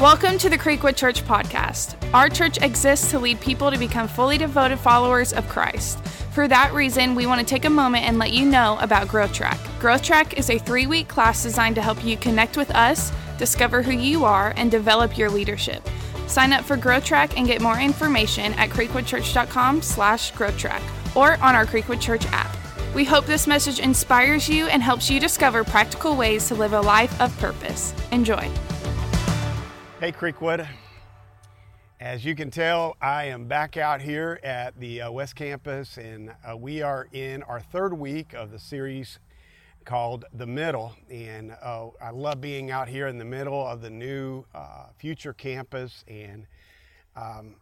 Welcome 0.00 0.38
to 0.38 0.48
the 0.48 0.56
Creekwood 0.56 0.96
Church 0.96 1.22
podcast. 1.26 1.94
Our 2.14 2.30
church 2.30 2.56
exists 2.62 3.10
to 3.10 3.18
lead 3.18 3.38
people 3.38 3.70
to 3.70 3.76
become 3.76 4.08
fully 4.08 4.38
devoted 4.38 4.78
followers 4.78 5.34
of 5.34 5.46
Christ. 5.46 6.02
For 6.32 6.48
that 6.48 6.72
reason, 6.72 7.14
we 7.14 7.26
want 7.26 7.38
to 7.40 7.46
take 7.46 7.66
a 7.66 7.70
moment 7.70 8.06
and 8.06 8.18
let 8.18 8.32
you 8.32 8.46
know 8.46 8.78
about 8.80 9.08
Growth 9.08 9.34
Track. 9.34 9.60
Growth 9.78 10.02
Track 10.02 10.38
is 10.38 10.48
a 10.48 10.58
three 10.58 10.86
week 10.86 11.06
class 11.06 11.42
designed 11.42 11.74
to 11.74 11.82
help 11.82 12.02
you 12.02 12.16
connect 12.16 12.56
with 12.56 12.70
us, 12.70 13.12
discover 13.36 13.82
who 13.82 13.92
you 13.92 14.24
are, 14.24 14.54
and 14.56 14.70
develop 14.70 15.18
your 15.18 15.28
leadership. 15.28 15.86
Sign 16.26 16.54
up 16.54 16.64
for 16.64 16.78
Growth 16.78 17.04
Track 17.04 17.36
and 17.36 17.46
get 17.46 17.60
more 17.60 17.78
information 17.78 18.54
at 18.54 18.70
creekwoodchurch.com 18.70 19.82
slash 19.82 20.32
growthtrack 20.32 20.80
or 21.14 21.32
on 21.44 21.54
our 21.54 21.66
Creekwood 21.66 22.00
Church 22.00 22.24
app. 22.28 22.56
We 22.94 23.04
hope 23.04 23.26
this 23.26 23.46
message 23.46 23.80
inspires 23.80 24.48
you 24.48 24.66
and 24.68 24.82
helps 24.82 25.10
you 25.10 25.20
discover 25.20 25.62
practical 25.62 26.16
ways 26.16 26.48
to 26.48 26.54
live 26.54 26.72
a 26.72 26.80
life 26.80 27.20
of 27.20 27.36
purpose. 27.38 27.92
Enjoy. 28.12 28.50
Hey, 30.00 30.12
Creekwood. 30.12 30.66
As 32.00 32.24
you 32.24 32.34
can 32.34 32.50
tell, 32.50 32.96
I 33.02 33.24
am 33.24 33.44
back 33.44 33.76
out 33.76 34.00
here 34.00 34.40
at 34.42 34.80
the 34.80 35.02
uh, 35.02 35.12
West 35.12 35.36
Campus, 35.36 35.98
and 35.98 36.32
uh, 36.42 36.56
we 36.56 36.80
are 36.80 37.06
in 37.12 37.42
our 37.42 37.60
third 37.60 37.92
week 37.92 38.32
of 38.32 38.50
the 38.50 38.58
series 38.58 39.18
called 39.84 40.24
The 40.32 40.46
Middle. 40.46 40.94
And 41.10 41.54
uh, 41.62 41.88
I 42.00 42.12
love 42.12 42.40
being 42.40 42.70
out 42.70 42.88
here 42.88 43.08
in 43.08 43.18
the 43.18 43.26
middle 43.26 43.66
of 43.66 43.82
the 43.82 43.90
new 43.90 44.46
uh, 44.54 44.86
future 44.96 45.34
campus. 45.34 46.02
And 46.08 46.46
um, 47.14 47.56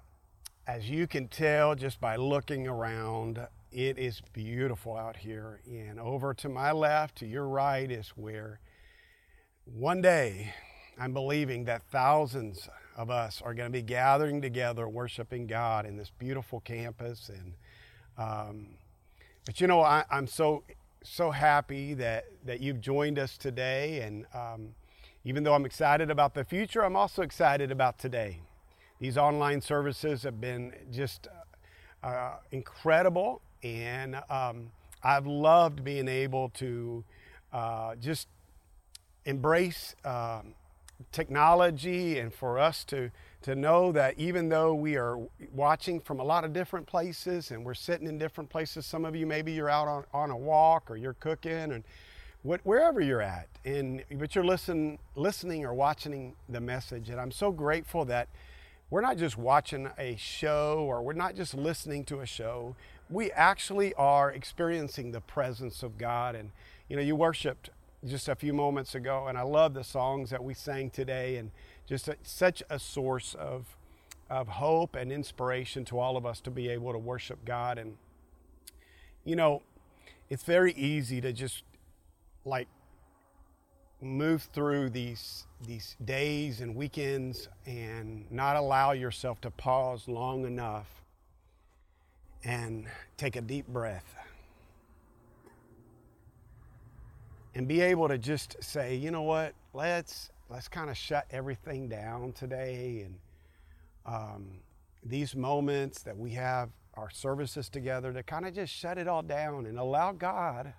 as 0.69 0.89
you 0.89 1.09
can 1.09 1.27
tell 1.27 1.75
just 1.75 2.01
by 2.01 2.15
looking 2.15 2.69
around, 2.69 3.45
it 3.73 3.99
is 3.99 4.23
beautiful 4.33 4.97
out 4.97 5.17
here. 5.17 5.61
And 5.67 5.99
over 5.99 6.33
to 6.35 6.49
my 6.49 6.71
left, 6.71 7.17
to 7.17 7.27
your 7.27 7.49
right, 7.49 7.91
is 7.91 8.11
where 8.11 8.61
one 9.65 10.01
day 10.01 10.53
I'm 10.99 11.13
believing 11.13 11.65
that 11.65 11.83
thousands 11.91 12.69
of 12.97 13.11
us 13.11 13.41
are 13.43 13.55
going 13.55 13.69
to 13.69 13.73
be 13.73 13.83
gathering 13.83 14.43
together, 14.43 14.89
worshiping 14.89 15.47
God 15.47 15.87
in 15.87 15.97
this 15.97 16.11
beautiful 16.19 16.61
campus. 16.61 17.31
And 17.31 17.55
um, 18.19 18.67
but 19.47 19.61
you 19.61 19.67
know, 19.67 19.81
I, 19.81 20.05
am 20.11 20.27
so 20.27 20.65
so 21.05 21.31
happy 21.31 21.95
that 21.95 22.27
that 22.45 22.61
you've 22.61 22.81
joined 22.81 23.19
us 23.19 23.39
today. 23.39 24.01
And 24.01 24.27
um, 24.35 24.75
even 25.25 25.45
though 25.45 25.55
I'm 25.55 25.65
excited 25.65 26.11
about 26.11 26.35
the 26.35 26.45
future, 26.45 26.85
I'm 26.85 26.97
also 26.97 27.23
excited 27.23 27.71
about 27.71 27.99
today. 27.99 28.41
These 29.01 29.17
online 29.17 29.61
services 29.61 30.25
have 30.25 30.41
been 30.41 30.73
just 30.91 31.29
uh, 32.03 32.37
incredible 32.51 33.43
and 33.63 34.17
um, 34.29 34.71
I've 35.03 35.27
loved 35.27 35.85
being 35.85 36.09
able 36.09 36.49
to 36.51 37.05
uh, 37.53 37.95
just 37.97 38.29
embrace 39.25 39.95
uh, 40.05 40.43
technology 41.13 42.19
and 42.19 42.33
for 42.33 42.59
us 42.59 42.85
to 42.85 43.11
to 43.41 43.55
know 43.55 43.93
that 43.93 44.19
even 44.19 44.49
though 44.49 44.75
we 44.75 44.97
are 44.97 45.19
watching 45.53 46.01
from 46.01 46.19
a 46.19 46.25
lot 46.25 46.45
of 46.45 46.53
different 46.53 46.87
places 46.87 47.53
and 47.53 47.65
we're 47.65 47.73
sitting 47.75 48.09
in 48.09 48.19
different 48.19 48.51
places 48.51 48.85
some 48.85 49.05
of 49.05 49.15
you 49.15 49.27
maybe 49.27 49.53
you're 49.53 49.71
out 49.71 49.87
on, 49.87 50.05
on 50.13 50.31
a 50.31 50.37
walk 50.37 50.91
or 50.91 50.97
you're 50.97 51.15
cooking 51.15 51.73
and 51.73 51.85
what, 52.43 52.61
wherever 52.65 53.01
you're 53.01 53.23
at 53.23 53.49
and 53.65 54.03
but 54.17 54.35
you're 54.35 54.45
listen, 54.45 54.99
listening 55.15 55.65
or 55.65 55.73
watching 55.73 56.35
the 56.49 56.61
message 56.61 57.11
and 57.11 57.21
i'm 57.21 57.31
so 57.31 57.53
grateful 57.53 58.05
that 58.05 58.29
we're 58.91 59.01
not 59.01 59.17
just 59.17 59.39
watching 59.39 59.89
a 59.99 60.17
show 60.17 60.85
or 60.89 61.03
we're 61.03 61.13
not 61.13 61.37
just 61.37 61.55
listening 61.55 62.05
to 62.05 62.21
a 62.21 62.27
show 62.27 62.75
we 63.11 63.31
actually 63.33 63.95
are 63.95 64.31
experiencing 64.31 65.13
the 65.13 65.21
presence 65.21 65.83
of 65.83 65.99
God. 65.99 66.35
And, 66.35 66.51
you 66.89 66.97
know, 66.97 67.03
you 67.03 67.17
worshiped 67.17 67.71
just 68.05 68.29
a 68.29 68.35
few 68.35 68.53
moments 68.53 68.95
ago, 68.95 69.27
and 69.27 69.37
I 69.37 69.43
love 69.43 69.75
the 69.75 69.85
songs 69.85 70.31
that 70.31 70.43
we 70.43 70.55
sang 70.55 70.91
today, 70.91 71.37
and 71.37 71.51
just 71.87 72.09
a, 72.09 72.17
such 72.23 72.63
a 72.71 72.79
source 72.79 73.35
of, 73.35 73.77
of 74.31 74.49
hope 74.49 74.95
and 74.95 75.11
inspiration 75.11 75.85
to 75.87 75.99
all 75.99 76.17
of 76.17 76.25
us 76.25 76.41
to 76.43 76.51
be 76.51 76.69
able 76.69 76.93
to 76.93 76.99
worship 76.99 77.45
God. 77.45 77.79
And, 77.79 77.97
you 79.25 79.37
know, 79.37 79.63
it's 80.31 80.45
very 80.45 80.73
easy 80.75 81.21
to 81.21 81.33
just 81.33 81.65
like 82.45 82.69
move 84.01 84.43
through 84.53 84.89
these 84.91 85.47
these 85.67 85.97
days 86.05 86.61
and 86.61 86.77
weekends 86.77 87.49
and 87.67 88.31
not 88.31 88.55
allow 88.55 88.93
yourself 88.93 89.41
to 89.41 89.51
pause 89.51 90.07
long 90.07 90.47
enough 90.47 90.87
and 92.45 92.87
take 93.17 93.35
a 93.35 93.41
deep 93.41 93.67
breath 93.67 94.15
and 97.59 97.67
be 97.67 97.81
able 97.81 98.07
to 98.07 98.17
just 98.17 98.57
say, 98.63 98.95
you 98.95 99.11
know 99.11 99.23
what, 99.23 99.53
let's 99.75 100.31
let's 100.49 100.69
kind 100.69 100.89
of 100.89 100.97
shut 100.97 101.27
everything 101.33 101.89
down 101.89 102.33
today 102.33 103.05
and 103.05 103.19
um, 104.07 104.47
these 105.05 105.35
moments 105.35 106.03
that 106.03 106.17
we 106.17 106.31
have 106.31 106.71
our 106.95 107.11
services 107.11 107.69
together 107.69 108.13
to 108.13 108.23
kind 108.23 108.47
of 108.47 108.55
just 108.55 108.73
shut 108.73 108.97
it 108.97 109.09
all 109.09 109.23
down 109.23 109.67
and 109.67 109.77
allow 109.77 110.13
God 110.13 110.73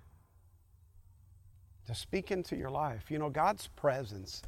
to 1.85 1.93
speak 1.93 2.31
into 2.31 2.55
your 2.55 2.69
life. 2.69 3.11
You 3.11 3.19
know, 3.19 3.29
God's 3.29 3.67
presence 3.75 4.41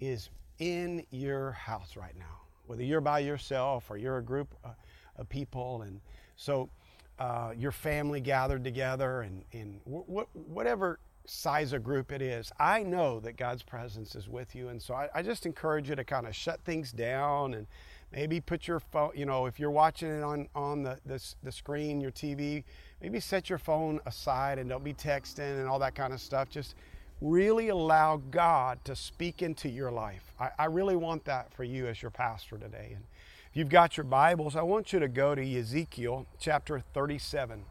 is 0.00 0.30
in 0.60 1.04
your 1.10 1.52
house 1.52 1.94
right 1.94 2.16
now, 2.18 2.40
whether 2.68 2.82
you're 2.82 3.02
by 3.02 3.18
yourself 3.18 3.90
or 3.90 3.98
you're 3.98 4.16
a 4.16 4.22
group 4.22 4.48
of 4.64 5.28
people 5.28 5.82
and 5.82 6.00
so 6.36 6.70
uh, 7.18 7.52
your 7.54 7.70
family 7.70 8.22
gathered 8.22 8.64
together 8.64 9.20
and, 9.20 9.44
and 9.52 9.78
wh- 9.84 10.24
whatever 10.48 10.98
size 11.26 11.72
of 11.72 11.84
group 11.84 12.12
it 12.12 12.22
is, 12.22 12.50
I 12.58 12.82
know 12.82 13.20
that 13.20 13.36
God's 13.36 13.62
presence 13.62 14.14
is 14.14 14.28
with 14.28 14.54
you. 14.54 14.68
And 14.68 14.80
so 14.80 14.94
I, 14.94 15.08
I 15.14 15.22
just 15.22 15.46
encourage 15.46 15.88
you 15.88 15.96
to 15.96 16.04
kind 16.04 16.26
of 16.26 16.34
shut 16.34 16.60
things 16.64 16.92
down 16.92 17.54
and 17.54 17.66
maybe 18.12 18.40
put 18.40 18.66
your 18.66 18.80
phone, 18.80 19.12
you 19.14 19.26
know, 19.26 19.46
if 19.46 19.60
you're 19.60 19.70
watching 19.70 20.08
it 20.08 20.22
on, 20.22 20.48
on 20.54 20.82
the, 20.82 20.98
the, 21.06 21.22
the 21.42 21.52
screen, 21.52 22.00
your 22.00 22.10
TV, 22.10 22.64
maybe 23.00 23.20
set 23.20 23.48
your 23.48 23.58
phone 23.58 24.00
aside 24.06 24.58
and 24.58 24.68
don't 24.68 24.84
be 24.84 24.94
texting 24.94 25.58
and 25.58 25.68
all 25.68 25.78
that 25.78 25.94
kind 25.94 26.12
of 26.12 26.20
stuff. 26.20 26.48
Just 26.48 26.74
really 27.20 27.68
allow 27.68 28.16
God 28.30 28.84
to 28.84 28.96
speak 28.96 29.42
into 29.42 29.68
your 29.68 29.92
life. 29.92 30.32
I, 30.40 30.50
I 30.58 30.64
really 30.66 30.96
want 30.96 31.24
that 31.26 31.52
for 31.54 31.64
you 31.64 31.86
as 31.86 32.02
your 32.02 32.10
pastor 32.10 32.56
today. 32.58 32.92
And 32.94 33.04
if 33.50 33.56
you've 33.56 33.68
got 33.68 33.96
your 33.96 34.04
Bibles, 34.04 34.56
I 34.56 34.62
want 34.62 34.92
you 34.92 34.98
to 35.00 35.08
go 35.08 35.34
to 35.34 35.58
Ezekiel 35.58 36.26
chapter 36.38 36.80
37. 36.94 37.64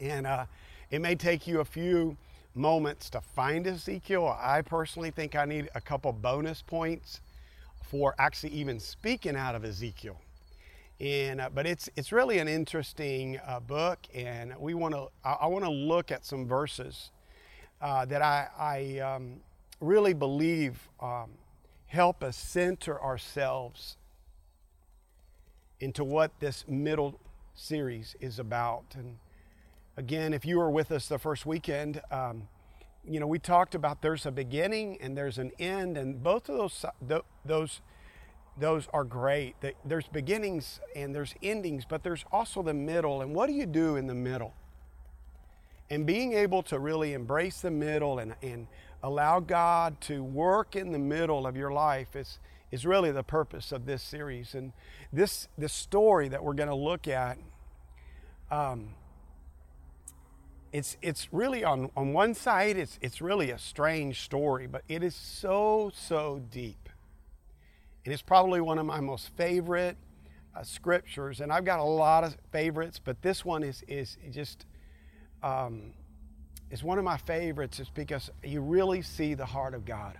And 0.00 0.26
uh, 0.26 0.46
it 0.90 1.00
may 1.00 1.14
take 1.14 1.46
you 1.46 1.60
a 1.60 1.64
few 1.64 2.16
moments 2.56 3.10
to 3.10 3.20
find 3.20 3.66
Ezekiel. 3.66 4.36
I 4.40 4.62
personally 4.62 5.10
think 5.10 5.34
I 5.34 5.44
need 5.44 5.68
a 5.74 5.80
couple 5.80 6.12
bonus 6.12 6.62
points 6.62 7.20
for 7.82 8.14
actually 8.18 8.52
even 8.52 8.80
speaking 8.80 9.36
out 9.36 9.54
of 9.54 9.64
Ezekiel. 9.64 10.20
And, 10.98 11.40
uh, 11.40 11.50
but 11.54 11.66
it's, 11.66 11.90
it's 11.96 12.10
really 12.10 12.38
an 12.38 12.48
interesting 12.48 13.38
uh, 13.46 13.60
book, 13.60 13.98
and 14.14 14.54
we 14.58 14.72
want 14.74 14.94
to 14.94 15.08
I, 15.24 15.32
I 15.42 15.46
want 15.46 15.64
to 15.64 15.70
look 15.70 16.10
at 16.10 16.24
some 16.24 16.46
verses 16.46 17.10
uh, 17.82 18.06
that 18.06 18.22
I, 18.22 18.48
I 18.58 18.98
um, 19.00 19.40
really 19.80 20.14
believe 20.14 20.88
um, 21.00 21.32
help 21.86 22.24
us 22.24 22.36
center 22.36 23.00
ourselves 23.02 23.98
into 25.80 26.02
what 26.02 26.30
this 26.40 26.64
middle 26.66 27.20
series 27.54 28.16
is 28.20 28.38
about. 28.38 28.84
And 28.94 29.18
again, 29.96 30.32
if 30.34 30.44
you 30.44 30.58
were 30.58 30.70
with 30.70 30.90
us 30.92 31.08
the 31.08 31.18
first 31.18 31.46
weekend, 31.46 32.00
um, 32.10 32.48
you 33.04 33.20
know, 33.20 33.26
we 33.26 33.38
talked 33.38 33.74
about 33.74 34.02
there's 34.02 34.26
a 34.26 34.30
beginning 34.30 34.98
and 35.00 35.16
there's 35.16 35.38
an 35.38 35.52
end, 35.58 35.96
and 35.96 36.22
both 36.22 36.48
of 36.48 36.56
those 36.56 36.84
those 37.44 37.80
those 38.58 38.88
are 38.92 39.04
great. 39.04 39.54
There's 39.84 40.08
beginnings 40.08 40.80
and 40.94 41.14
there's 41.14 41.34
endings, 41.42 41.84
but 41.88 42.02
there's 42.02 42.24
also 42.32 42.62
the 42.62 42.74
middle. 42.74 43.20
And 43.20 43.34
what 43.34 43.48
do 43.48 43.52
you 43.52 43.66
do 43.66 43.96
in 43.96 44.06
the 44.06 44.14
middle? 44.14 44.54
And 45.90 46.06
being 46.06 46.32
able 46.32 46.62
to 46.64 46.78
really 46.78 47.12
embrace 47.12 47.60
the 47.60 47.70
middle 47.70 48.18
and, 48.18 48.34
and 48.42 48.66
allow 49.02 49.40
God 49.40 50.00
to 50.02 50.24
work 50.24 50.74
in 50.74 50.90
the 50.90 50.98
middle 50.98 51.46
of 51.46 51.56
your 51.56 51.70
life 51.70 52.16
is 52.16 52.38
is 52.70 52.84
really 52.84 53.12
the 53.12 53.22
purpose 53.22 53.72
of 53.72 53.86
this 53.86 54.02
series. 54.02 54.54
And 54.54 54.72
this, 55.12 55.48
this 55.56 55.72
story 55.72 56.28
that 56.28 56.42
we're 56.42 56.54
going 56.54 56.68
to 56.68 56.74
look 56.74 57.08
at, 57.08 57.38
um, 58.50 58.88
it's, 60.76 60.98
it's 61.00 61.32
really 61.32 61.64
on, 61.64 61.90
on 61.96 62.12
one 62.12 62.34
side, 62.34 62.76
it's, 62.76 62.98
it's 63.00 63.22
really 63.22 63.50
a 63.50 63.58
strange 63.58 64.20
story, 64.20 64.66
but 64.66 64.82
it 64.88 65.02
is 65.02 65.14
so, 65.14 65.90
so 65.94 66.42
deep. 66.50 66.90
And 68.04 68.12
it's 68.12 68.20
probably 68.20 68.60
one 68.60 68.78
of 68.78 68.84
my 68.84 69.00
most 69.00 69.30
favorite 69.38 69.96
uh, 70.54 70.62
scriptures. 70.62 71.40
And 71.40 71.50
I've 71.50 71.64
got 71.64 71.80
a 71.80 71.82
lot 71.84 72.24
of 72.24 72.36
favorites, 72.52 73.00
but 73.02 73.22
this 73.22 73.42
one 73.42 73.62
is, 73.62 73.84
is 73.88 74.18
just, 74.30 74.66
um, 75.42 75.94
is 76.70 76.84
one 76.84 76.98
of 76.98 77.04
my 77.04 77.16
favorites 77.16 77.80
is 77.80 77.88
because 77.88 78.30
you 78.44 78.60
really 78.60 79.00
see 79.00 79.32
the 79.32 79.46
heart 79.46 79.72
of 79.72 79.86
God 79.86 80.18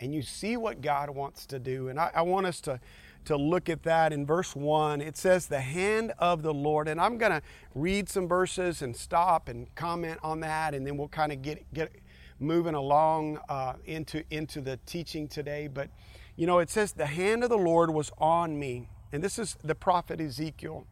and 0.00 0.14
you 0.14 0.22
see 0.22 0.56
what 0.56 0.80
God 0.80 1.10
wants 1.10 1.44
to 1.46 1.58
do. 1.58 1.88
And 1.88 2.00
I, 2.00 2.10
I 2.14 2.22
want 2.22 2.46
us 2.46 2.62
to, 2.62 2.80
to 3.24 3.36
look 3.36 3.68
at 3.68 3.82
that 3.84 4.12
in 4.12 4.26
verse 4.26 4.54
1. 4.54 5.00
It 5.00 5.16
says, 5.16 5.46
The 5.46 5.60
hand 5.60 6.12
of 6.18 6.42
the 6.42 6.52
Lord. 6.52 6.88
And 6.88 7.00
I'm 7.00 7.18
going 7.18 7.32
to 7.32 7.42
read 7.74 8.08
some 8.08 8.28
verses 8.28 8.82
and 8.82 8.96
stop 8.96 9.48
and 9.48 9.72
comment 9.74 10.18
on 10.22 10.40
that, 10.40 10.74
and 10.74 10.86
then 10.86 10.96
we'll 10.96 11.08
kind 11.08 11.32
of 11.32 11.42
get, 11.42 11.72
get 11.72 11.92
moving 12.38 12.74
along 12.74 13.38
uh, 13.48 13.74
into, 13.84 14.24
into 14.30 14.60
the 14.60 14.78
teaching 14.86 15.28
today. 15.28 15.68
But, 15.68 15.90
you 16.36 16.46
know, 16.46 16.58
it 16.58 16.70
says, 16.70 16.92
The 16.92 17.06
hand 17.06 17.44
of 17.44 17.50
the 17.50 17.58
Lord 17.58 17.90
was 17.90 18.10
on 18.18 18.58
me. 18.58 18.88
And 19.12 19.22
this 19.22 19.38
is 19.38 19.56
the 19.62 19.74
prophet 19.74 20.20
Ezekiel 20.20 20.86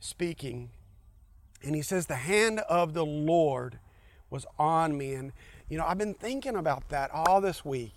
speaking. 0.00 0.70
And 1.62 1.74
he 1.74 1.82
says, 1.82 2.06
The 2.06 2.16
hand 2.16 2.60
of 2.60 2.92
the 2.92 3.06
Lord 3.06 3.78
was 4.30 4.46
on 4.58 4.96
me. 4.96 5.14
And, 5.14 5.32
you 5.68 5.78
know, 5.78 5.84
I've 5.86 5.98
been 5.98 6.14
thinking 6.14 6.56
about 6.56 6.88
that 6.90 7.10
all 7.12 7.40
this 7.40 7.64
week 7.64 7.94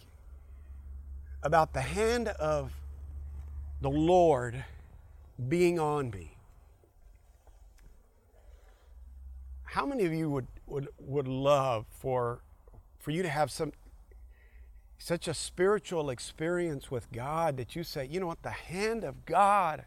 about 1.43 1.73
the 1.73 1.81
hand 1.81 2.29
of 2.29 2.71
the 3.81 3.89
Lord 3.89 4.63
being 5.47 5.79
on 5.79 6.09
me. 6.09 6.37
How 9.63 9.85
many 9.85 10.05
of 10.05 10.13
you 10.13 10.29
would, 10.29 10.47
would, 10.67 10.87
would 10.99 11.27
love 11.27 11.85
for, 11.89 12.41
for 12.97 13.11
you 13.11 13.21
to 13.23 13.29
have 13.29 13.51
some 13.51 13.73
such 14.97 15.27
a 15.27 15.33
spiritual 15.33 16.09
experience 16.09 16.89
with 16.89 17.11
God 17.11 17.57
that 17.57 17.75
you 17.75 17.83
say, 17.83 18.07
you 18.09 18.19
know 18.19 18.27
what, 18.27 18.41
the 18.43 18.49
hand 18.49 19.03
of 19.03 19.25
God 19.25 19.85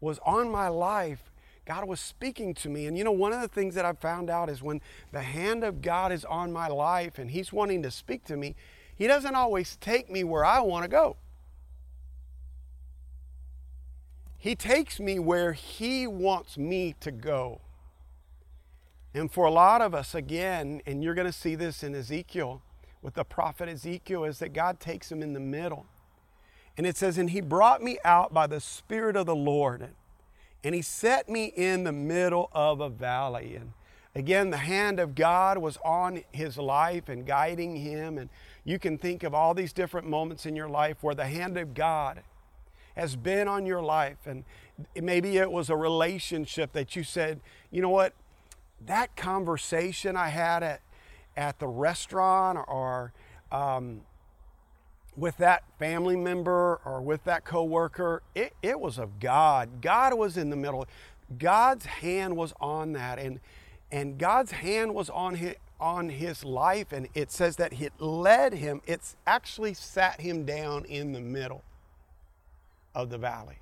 was 0.00 0.18
on 0.26 0.50
my 0.50 0.68
life. 0.68 1.32
God 1.64 1.88
was 1.88 2.00
speaking 2.00 2.52
to 2.54 2.68
me. 2.68 2.86
And 2.86 2.98
you 2.98 3.04
know, 3.04 3.12
one 3.12 3.32
of 3.32 3.40
the 3.40 3.48
things 3.48 3.74
that 3.74 3.84
I've 3.84 4.00
found 4.00 4.28
out 4.28 4.50
is 4.50 4.62
when 4.62 4.80
the 5.12 5.22
hand 5.22 5.64
of 5.64 5.80
God 5.80 6.12
is 6.12 6.24
on 6.24 6.52
my 6.52 6.68
life 6.68 7.18
and 7.18 7.30
He's 7.30 7.52
wanting 7.52 7.82
to 7.84 7.90
speak 7.90 8.24
to 8.26 8.36
me, 8.36 8.54
He 8.96 9.06
doesn't 9.06 9.34
always 9.34 9.76
take 9.76 10.10
me 10.10 10.24
where 10.24 10.44
I 10.44 10.60
want 10.60 10.82
to 10.82 10.88
go. 10.88 11.16
He 14.44 14.54
takes 14.54 15.00
me 15.00 15.18
where 15.18 15.54
He 15.54 16.06
wants 16.06 16.58
me 16.58 16.94
to 17.00 17.10
go. 17.10 17.62
And 19.14 19.32
for 19.32 19.46
a 19.46 19.50
lot 19.50 19.80
of 19.80 19.94
us, 19.94 20.14
again, 20.14 20.82
and 20.84 21.02
you're 21.02 21.14
going 21.14 21.26
to 21.26 21.32
see 21.32 21.54
this 21.54 21.82
in 21.82 21.94
Ezekiel, 21.94 22.60
with 23.00 23.14
the 23.14 23.24
prophet 23.24 23.70
Ezekiel, 23.70 24.24
is 24.24 24.40
that 24.40 24.52
God 24.52 24.80
takes 24.80 25.10
him 25.10 25.22
in 25.22 25.32
the 25.32 25.40
middle. 25.40 25.86
And 26.76 26.86
it 26.86 26.98
says, 26.98 27.16
And 27.16 27.30
he 27.30 27.40
brought 27.40 27.82
me 27.82 27.96
out 28.04 28.34
by 28.34 28.46
the 28.46 28.60
Spirit 28.60 29.16
of 29.16 29.24
the 29.24 29.34
Lord, 29.34 29.88
and 30.62 30.74
he 30.74 30.82
set 30.82 31.26
me 31.26 31.46
in 31.46 31.84
the 31.84 31.92
middle 31.92 32.50
of 32.52 32.82
a 32.82 32.90
valley. 32.90 33.56
And 33.56 33.72
again, 34.14 34.50
the 34.50 34.58
hand 34.58 35.00
of 35.00 35.14
God 35.14 35.56
was 35.56 35.78
on 35.82 36.22
his 36.32 36.58
life 36.58 37.08
and 37.08 37.24
guiding 37.24 37.76
him. 37.76 38.18
And 38.18 38.28
you 38.62 38.78
can 38.78 38.98
think 38.98 39.22
of 39.22 39.32
all 39.32 39.54
these 39.54 39.72
different 39.72 40.06
moments 40.06 40.44
in 40.44 40.54
your 40.54 40.68
life 40.68 40.98
where 41.00 41.14
the 41.14 41.28
hand 41.28 41.56
of 41.56 41.72
God 41.72 42.22
has 42.96 43.16
been 43.16 43.48
on 43.48 43.66
your 43.66 43.82
life. 43.82 44.18
And 44.26 44.44
maybe 45.00 45.36
it 45.38 45.50
was 45.50 45.70
a 45.70 45.76
relationship 45.76 46.72
that 46.72 46.96
you 46.96 47.04
said, 47.04 47.40
you 47.70 47.82
know 47.82 47.90
what, 47.90 48.14
that 48.86 49.16
conversation 49.16 50.16
I 50.16 50.28
had 50.28 50.62
at, 50.62 50.80
at 51.36 51.58
the 51.58 51.66
restaurant 51.66 52.58
or 52.68 53.12
um, 53.50 54.02
with 55.16 55.36
that 55.38 55.64
family 55.78 56.16
member 56.16 56.80
or 56.84 57.00
with 57.00 57.24
that 57.24 57.44
coworker, 57.44 58.22
it, 58.34 58.52
it 58.62 58.78
was 58.78 58.98
of 58.98 59.20
God. 59.20 59.80
God 59.80 60.14
was 60.14 60.36
in 60.36 60.50
the 60.50 60.56
middle. 60.56 60.86
God's 61.38 61.86
hand 61.86 62.36
was 62.36 62.52
on 62.60 62.92
that. 62.92 63.18
And, 63.18 63.40
and 63.90 64.18
God's 64.18 64.52
hand 64.52 64.94
was 64.94 65.10
on 65.10 65.36
his, 65.36 65.54
on 65.80 66.08
his 66.08 66.44
life. 66.44 66.92
And 66.92 67.08
it 67.14 67.30
says 67.30 67.56
that 67.56 67.80
it 67.80 67.92
led 68.00 68.54
him, 68.54 68.82
it's 68.86 69.16
actually 69.26 69.74
sat 69.74 70.20
him 70.20 70.44
down 70.44 70.84
in 70.84 71.12
the 71.12 71.20
middle 71.20 71.62
of 72.94 73.10
the 73.10 73.18
valley. 73.18 73.58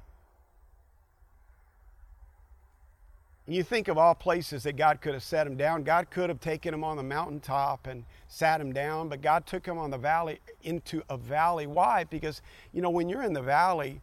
you 3.46 3.62
think 3.62 3.88
of 3.88 3.98
all 3.98 4.14
places 4.14 4.62
that 4.62 4.76
God 4.76 5.00
could 5.00 5.14
have 5.14 5.22
set 5.22 5.46
him 5.46 5.56
down. 5.56 5.82
God 5.82 6.10
could 6.10 6.28
have 6.28 6.40
taken 6.40 6.72
him 6.72 6.84
on 6.84 6.96
the 6.96 7.02
mountaintop 7.02 7.86
and 7.86 8.04
sat 8.28 8.60
him 8.60 8.72
down, 8.72 9.08
but 9.08 9.20
God 9.20 9.46
took 9.46 9.66
him 9.66 9.78
on 9.78 9.90
the 9.90 9.98
valley 9.98 10.38
into 10.62 11.02
a 11.08 11.16
valley. 11.16 11.66
Why? 11.66 12.04
Because, 12.04 12.40
you 12.72 12.80
know, 12.80 12.90
when 12.90 13.08
you're 13.08 13.22
in 13.22 13.32
the 13.32 13.42
valley, 13.42 14.00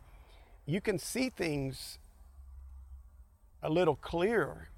you 0.66 0.82
can 0.82 1.00
see 1.00 1.30
things 1.30 2.00
a 3.64 3.70
little 3.70 3.96
clearer. 3.96 4.70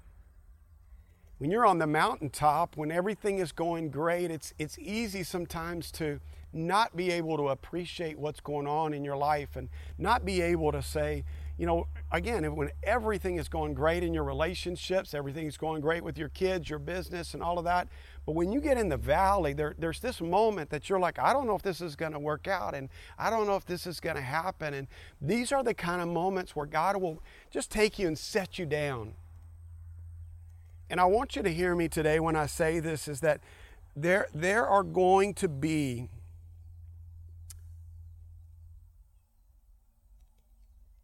When 1.38 1.50
you're 1.50 1.66
on 1.66 1.78
the 1.78 1.86
mountaintop, 1.88 2.76
when 2.76 2.92
everything 2.92 3.38
is 3.40 3.50
going 3.50 3.90
great, 3.90 4.30
it's, 4.30 4.54
it's 4.60 4.78
easy 4.78 5.24
sometimes 5.24 5.90
to 5.92 6.20
not 6.52 6.96
be 6.96 7.10
able 7.10 7.36
to 7.36 7.48
appreciate 7.48 8.18
what's 8.18 8.40
going 8.40 8.66
on 8.66 8.92
in 8.92 9.04
your 9.04 9.16
life 9.16 9.56
and 9.56 9.68
not 9.98 10.24
be 10.24 10.40
able 10.40 10.72
to 10.72 10.82
say, 10.82 11.24
you 11.58 11.66
know, 11.66 11.86
again, 12.10 12.56
when 12.56 12.70
everything 12.82 13.36
is 13.36 13.48
going 13.48 13.74
great 13.74 14.02
in 14.02 14.12
your 14.12 14.24
relationships, 14.24 15.14
everything 15.14 15.46
is 15.46 15.56
going 15.56 15.80
great 15.80 16.02
with 16.02 16.18
your 16.18 16.30
kids, 16.30 16.68
your 16.68 16.78
business, 16.78 17.34
and 17.34 17.42
all 17.42 17.58
of 17.58 17.64
that. 17.64 17.88
But 18.26 18.34
when 18.34 18.50
you 18.50 18.60
get 18.60 18.78
in 18.78 18.88
the 18.88 18.96
valley, 18.96 19.52
there, 19.52 19.74
there's 19.78 20.00
this 20.00 20.20
moment 20.20 20.70
that 20.70 20.88
you're 20.88 20.98
like, 20.98 21.18
I 21.18 21.32
don't 21.32 21.46
know 21.46 21.54
if 21.54 21.62
this 21.62 21.80
is 21.80 21.94
going 21.94 22.12
to 22.12 22.18
work 22.18 22.48
out, 22.48 22.74
and 22.74 22.88
I 23.18 23.30
don't 23.30 23.46
know 23.46 23.56
if 23.56 23.66
this 23.66 23.86
is 23.86 24.00
going 24.00 24.16
to 24.16 24.22
happen. 24.22 24.74
And 24.74 24.88
these 25.20 25.52
are 25.52 25.62
the 25.62 25.74
kind 25.74 26.00
of 26.00 26.08
moments 26.08 26.56
where 26.56 26.66
God 26.66 27.00
will 27.00 27.22
just 27.50 27.70
take 27.70 27.98
you 27.98 28.08
and 28.08 28.18
set 28.18 28.58
you 28.58 28.66
down. 28.66 29.14
And 30.88 31.00
I 31.00 31.04
want 31.04 31.36
you 31.36 31.42
to 31.42 31.52
hear 31.52 31.74
me 31.74 31.88
today 31.88 32.18
when 32.18 32.36
I 32.36 32.46
say 32.46 32.80
this 32.80 33.08
is 33.08 33.20
that 33.20 33.40
there, 33.94 34.26
there 34.34 34.66
are 34.66 34.82
going 34.82 35.34
to 35.34 35.48
be 35.48 36.08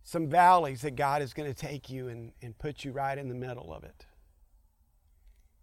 some 0.08 0.26
valleys 0.26 0.80
that 0.80 0.96
God 0.96 1.20
is 1.20 1.34
going 1.34 1.52
to 1.52 1.54
take 1.54 1.90
you 1.90 2.08
and, 2.08 2.32
and 2.40 2.56
put 2.56 2.82
you 2.82 2.92
right 2.92 3.18
in 3.18 3.28
the 3.28 3.34
middle 3.34 3.74
of 3.74 3.84
it. 3.84 4.06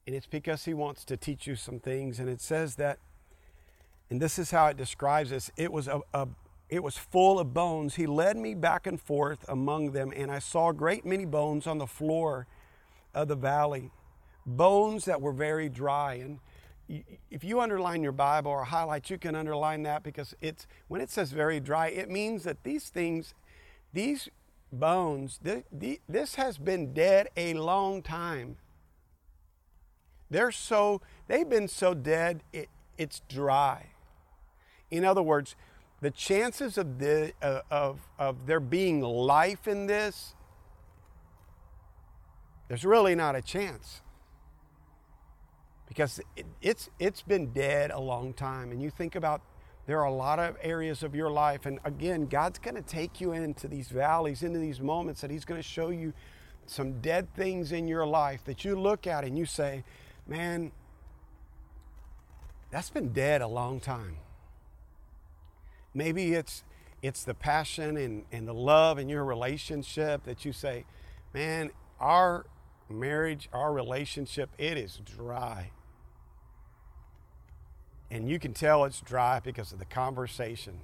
And 0.05 0.15
it's 0.15 0.27
because 0.27 0.65
He 0.65 0.73
wants 0.75 1.03
to 1.05 1.17
teach 1.17 1.47
you 1.47 1.55
some 1.55 1.79
things. 1.79 2.19
And 2.19 2.29
it 2.29 2.39
says 2.39 2.75
that, 2.75 2.99
and 4.07 4.21
this 4.21 4.37
is 4.37 4.51
how 4.51 4.67
it 4.67 4.77
describes 4.77 5.31
this 5.31 5.49
it 5.57 5.71
was, 5.71 5.87
a, 5.87 5.99
a, 6.13 6.27
it 6.69 6.83
was 6.83 6.95
full 6.95 7.39
of 7.39 7.55
bones. 7.55 7.95
He 7.95 8.05
led 8.05 8.37
me 8.37 8.53
back 8.53 8.85
and 8.85 9.01
forth 9.01 9.43
among 9.49 9.93
them, 9.93 10.13
and 10.15 10.29
I 10.29 10.37
saw 10.37 10.71
great 10.71 11.07
many 11.07 11.25
bones 11.25 11.65
on 11.65 11.79
the 11.79 11.87
floor 11.87 12.45
of 13.15 13.27
the 13.27 13.35
valley, 13.35 13.89
bones 14.45 15.05
that 15.05 15.21
were 15.21 15.33
very 15.33 15.69
dry. 15.69 16.13
And 16.15 16.39
if 17.31 17.43
you 17.43 17.61
underline 17.61 18.03
your 18.03 18.11
Bible 18.11 18.51
or 18.51 18.65
highlight, 18.65 19.09
you 19.09 19.17
can 19.17 19.33
underline 19.33 19.81
that 19.83 20.03
because 20.03 20.35
it's 20.39 20.67
when 20.87 21.01
it 21.01 21.09
says 21.09 21.31
very 21.31 21.59
dry, 21.59 21.87
it 21.87 22.11
means 22.11 22.43
that 22.43 22.63
these 22.63 22.89
things 22.89 23.33
these 23.95 24.29
bones, 24.71 25.39
this 25.41 26.35
has 26.35 26.57
been 26.57 26.93
dead 26.93 27.29
a 27.37 27.53
long 27.53 28.01
time. 28.01 28.57
They're 30.29 30.51
so, 30.51 31.01
they've 31.27 31.47
been 31.47 31.69
so 31.69 31.93
dead, 31.93 32.43
it, 32.51 32.67
it's 32.97 33.21
dry. 33.29 33.91
In 34.91 35.05
other 35.05 35.23
words, 35.23 35.55
the 36.01 36.11
chances 36.11 36.77
of, 36.77 36.99
the, 36.99 37.31
uh, 37.41 37.61
of, 37.71 38.01
of 38.19 38.47
there 38.47 38.59
being 38.59 38.99
life 38.99 39.65
in 39.65 39.87
this, 39.87 40.35
there's 42.67 42.83
really 42.83 43.15
not 43.15 43.35
a 43.35 43.41
chance. 43.41 44.01
Because 45.87 46.19
it, 46.35 46.45
it's, 46.61 46.89
it's 46.99 47.21
been 47.21 47.53
dead 47.53 47.91
a 47.91 47.99
long 47.99 48.33
time. 48.33 48.71
And 48.71 48.81
you 48.81 48.89
think 48.89 49.15
about 49.15 49.41
there 49.85 49.99
are 49.99 50.05
a 50.05 50.13
lot 50.13 50.39
of 50.39 50.57
areas 50.61 51.03
of 51.03 51.13
your 51.13 51.29
life. 51.29 51.65
And 51.65 51.79
again, 51.83 52.25
God's 52.25 52.59
going 52.59 52.75
to 52.75 52.81
take 52.81 53.21
you 53.21 53.33
into 53.33 53.67
these 53.67 53.89
valleys, 53.89 54.41
into 54.41 54.59
these 54.59 54.81
moments 54.81 55.21
that 55.21 55.29
He's 55.29 55.45
going 55.45 55.61
to 55.61 55.67
show 55.67 55.89
you 55.89 56.13
some 56.65 56.99
dead 57.01 57.33
things 57.35 57.71
in 57.71 57.87
your 57.87 58.05
life 58.05 58.43
that 58.45 58.65
you 58.65 58.79
look 58.79 59.05
at 59.05 59.23
and 59.23 59.37
you 59.37 59.45
say, 59.45 59.83
man, 60.27 60.71
that's 62.71 62.89
been 62.89 63.13
dead 63.13 63.41
a 63.41 63.47
long 63.47 63.79
time. 63.79 64.17
Maybe 65.93 66.33
it's 66.33 66.63
it's 67.01 67.23
the 67.23 67.35
passion 67.35 67.97
and, 67.97 68.25
and 68.31 68.47
the 68.47 68.53
love 68.53 68.97
in 68.97 69.07
your 69.07 69.23
relationship 69.23 70.23
that 70.23 70.43
you 70.43 70.51
say, 70.51 70.85
man, 71.35 71.69
our 71.99 72.47
marriage, 72.89 73.47
our 73.53 73.71
relationship, 73.71 74.49
it 74.57 74.75
is 74.75 74.99
dry. 75.05 75.69
And 78.15 78.29
you 78.29 78.39
can 78.39 78.53
tell 78.53 78.85
it's 78.85 79.01
dry 79.01 79.41
because 79.41 79.73
of 79.73 79.79
the 79.79 79.83
conversation 79.83 80.79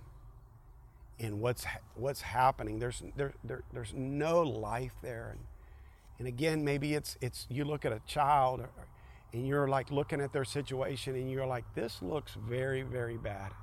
and 1.17 1.39
what's, 1.39 1.65
what's 1.95 2.19
happening. 2.19 2.77
There's, 2.77 3.01
there, 3.15 3.31
there, 3.41 3.63
there's 3.71 3.93
no 3.95 4.41
life 4.41 4.91
there. 5.01 5.29
And, 5.31 5.39
and 6.19 6.27
again, 6.27 6.65
maybe 6.65 6.93
it's, 6.93 7.17
it's 7.21 7.47
you 7.49 7.63
look 7.63 7.85
at 7.85 7.93
a 7.93 8.01
child 8.05 8.67
and 9.31 9.47
you're 9.47 9.69
like 9.69 9.91
looking 9.91 10.19
at 10.19 10.33
their 10.33 10.43
situation 10.43 11.15
and 11.15 11.31
you're 11.31 11.45
like, 11.45 11.63
this 11.73 12.01
looks 12.01 12.33
very, 12.33 12.81
very 12.81 13.15
bad. 13.15 13.53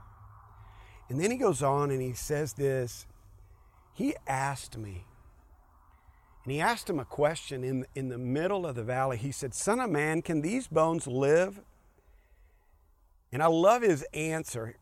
And 1.10 1.20
then 1.20 1.30
he 1.30 1.36
goes 1.36 1.62
on 1.62 1.90
and 1.90 2.00
he 2.00 2.14
says 2.14 2.54
this 2.54 3.04
He 3.92 4.14
asked 4.26 4.78
me, 4.78 5.04
and 6.44 6.54
he 6.54 6.58
asked 6.62 6.88
him 6.88 6.98
a 6.98 7.04
question 7.04 7.64
in, 7.64 7.84
in 7.94 8.08
the 8.08 8.16
middle 8.16 8.64
of 8.64 8.76
the 8.76 8.82
valley. 8.82 9.18
He 9.18 9.30
said, 9.30 9.52
Son 9.52 9.78
of 9.78 9.90
man, 9.90 10.22
can 10.22 10.40
these 10.40 10.68
bones 10.68 11.06
live? 11.06 11.60
And 13.32 13.42
I 13.42 13.46
love 13.46 13.82
his 13.82 14.04
answer. 14.14 14.76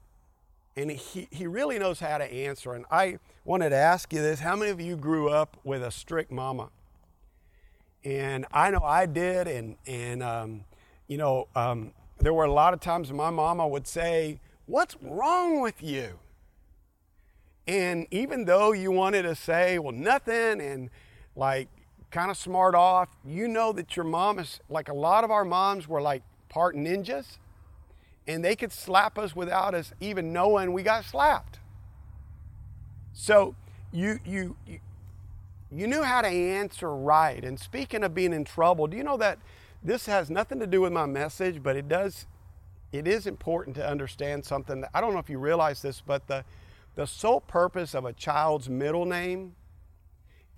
And 0.77 0.91
he, 0.91 1.29
he 1.31 1.47
really 1.47 1.79
knows 1.79 2.01
how 2.01 2.19
to 2.19 2.25
answer. 2.25 2.75
And 2.75 2.85
I 2.91 3.19
wanted 3.45 3.71
to 3.71 3.77
ask 3.77 4.13
you 4.13 4.21
this 4.21 4.41
how 4.41 4.57
many 4.57 4.71
of 4.71 4.81
you 4.81 4.97
grew 4.97 5.29
up 5.29 5.57
with 5.65 5.83
a 5.83 5.91
strict 5.91 6.31
mama? 6.31 6.71
And 8.05 8.47
I 8.53 8.71
know 8.71 8.83
I 8.85 9.07
did. 9.07 9.49
And, 9.49 9.77
and 9.87 10.23
um, 10.23 10.65
you 11.09 11.17
know, 11.17 11.49
um, 11.55 11.93
there 12.19 12.33
were 12.33 12.45
a 12.45 12.53
lot 12.53 12.75
of 12.75 12.81
times 12.81 13.13
my 13.13 13.31
mama 13.31 13.67
would 13.67 13.87
say, 13.87 14.41
What's 14.67 14.97
wrong 15.01 15.61
with 15.61 15.83
you? 15.83 16.19
And 17.69 18.07
even 18.11 18.45
though 18.45 18.73
you 18.73 18.91
wanted 18.91 19.23
to 19.23 19.35
say, 19.35 19.79
Well, 19.79 19.93
nothing, 19.93 20.61
and 20.61 20.91
like 21.35 21.69
kind 22.11 22.31
of 22.31 22.37
smart 22.37 22.75
off, 22.75 23.09
you 23.25 23.49
know 23.49 23.73
that 23.73 23.97
your 23.97 24.05
mom 24.05 24.39
is 24.39 24.61
like 24.69 24.89
a 24.89 24.95
lot 24.95 25.25
of 25.25 25.31
our 25.31 25.45
moms 25.45 25.89
were 25.89 26.01
like 26.01 26.23
part 26.49 26.75
ninjas, 26.75 27.39
and 28.27 28.45
they 28.45 28.57
could 28.57 28.73
slap 28.73 29.19
us 29.19 29.37
without 29.37 29.75
us 29.75 29.93
even 30.01 30.33
knowing 30.33 30.73
we 30.73 30.83
got 30.83 31.05
slapped. 31.05 31.59
So 33.13 33.55
you, 33.93 34.19
you, 34.25 34.57
you 35.71 35.87
knew 35.87 36.03
how 36.03 36.23
to 36.23 36.29
answer 36.29 36.95
right. 36.95 37.43
And 37.45 37.59
speaking 37.59 38.03
of 38.03 38.15
being 38.15 38.33
in 38.33 38.45
trouble, 38.45 38.87
do 38.87 38.97
you 38.97 39.05
know 39.05 39.17
that 39.17 39.39
this 39.83 40.07
has 40.07 40.31
nothing 40.31 40.59
to 40.61 40.67
do 40.67 40.81
with 40.81 40.93
my 40.93 41.07
message, 41.07 41.63
but 41.63 41.77
it 41.77 41.89
does, 41.89 42.27
it 42.93 43.07
is 43.07 43.27
important 43.27 43.77
to 43.77 43.89
understand 43.89 44.45
something 44.45 44.81
that 44.81 44.91
I 44.93 45.01
don't 45.01 45.13
know 45.13 45.21
if 45.21 45.31
you 45.31 45.39
realize 45.39 45.81
this, 45.83 46.03
but 46.05 46.27
the, 46.27 46.45
the 46.95 47.07
sole 47.07 47.41
purpose 47.41 47.95
of 47.95 48.05
a 48.05 48.13
child's 48.13 48.69
middle 48.69 49.05
name 49.05 49.55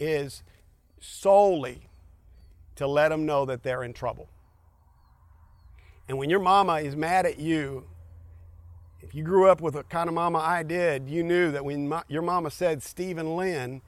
is 0.01 0.43
solely 1.01 1.89
to 2.77 2.87
let 2.87 3.11
them 3.11 3.27
know 3.27 3.45
that 3.45 3.63
they're 3.63 3.83
in 3.83 3.93
trouble. 3.93 4.29
And 6.09 6.17
when 6.17 6.31
your 6.31 6.41
mama 6.41 6.77
is 6.77 6.97
mad 6.97 7.27
at 7.27 7.39
you, 7.39 7.85
if 9.03 9.15
you 9.15 9.23
grew 9.23 9.49
up 9.49 9.61
with 9.61 9.75
the 9.75 9.83
kind 9.85 10.09
of 10.09 10.15
mama 10.15 10.39
I 10.39 10.63
did, 10.63 11.09
you 11.09 11.23
knew 11.23 11.53
that 11.53 11.65
when 11.65 11.89
my, 11.89 12.03
your 12.09 12.23
mama 12.23 12.51
said 12.51 12.83
Stephen 12.83 13.37
Lynn, 13.37 13.83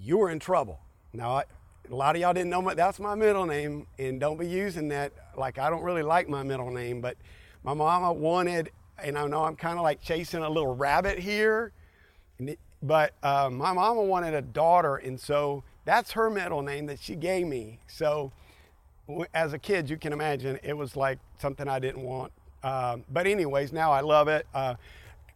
you 0.00 0.18
were 0.18 0.30
in 0.30 0.38
trouble. 0.38 0.80
Now, 1.12 1.38
I, 1.38 1.44
a 1.90 1.94
lot 1.94 2.14
of 2.14 2.22
y'all 2.22 2.32
didn't 2.32 2.50
know 2.50 2.62
my, 2.62 2.74
that's 2.74 3.00
my 3.00 3.14
middle 3.14 3.46
name, 3.46 3.86
and 3.98 4.20
don't 4.20 4.38
be 4.38 4.46
using 4.46 4.88
that 4.88 5.12
like 5.36 5.58
I 5.58 5.70
don't 5.70 5.82
really 5.82 6.02
like 6.02 6.28
my 6.28 6.42
middle 6.42 6.70
name, 6.70 7.00
but 7.00 7.16
my 7.64 7.74
mama 7.74 8.12
wanted, 8.12 8.70
and 9.02 9.18
I 9.18 9.26
know 9.26 9.44
I'm 9.44 9.56
kind 9.56 9.78
of 9.78 9.82
like 9.82 10.00
chasing 10.00 10.42
a 10.42 10.48
little 10.48 10.74
rabbit 10.74 11.18
here, 11.18 11.72
but 12.82 13.12
uh, 13.22 13.50
my 13.50 13.72
mama 13.72 14.02
wanted 14.02 14.34
a 14.34 14.42
daughter, 14.42 14.96
and 14.96 15.20
so 15.20 15.64
that's 15.84 16.12
her 16.12 16.30
middle 16.30 16.62
name 16.62 16.86
that 16.86 17.00
she 17.00 17.16
gave 17.16 17.46
me. 17.46 17.80
So, 17.86 18.32
as 19.32 19.52
a 19.52 19.58
kid, 19.58 19.90
you 19.90 19.96
can 19.96 20.12
imagine 20.12 20.58
it 20.62 20.76
was 20.76 20.96
like 20.96 21.18
something 21.38 21.68
I 21.68 21.78
didn't 21.78 22.02
want. 22.02 22.32
Uh, 22.62 22.98
but 23.10 23.26
anyways, 23.26 23.72
now 23.72 23.92
I 23.92 24.00
love 24.00 24.28
it, 24.28 24.46
uh, 24.54 24.74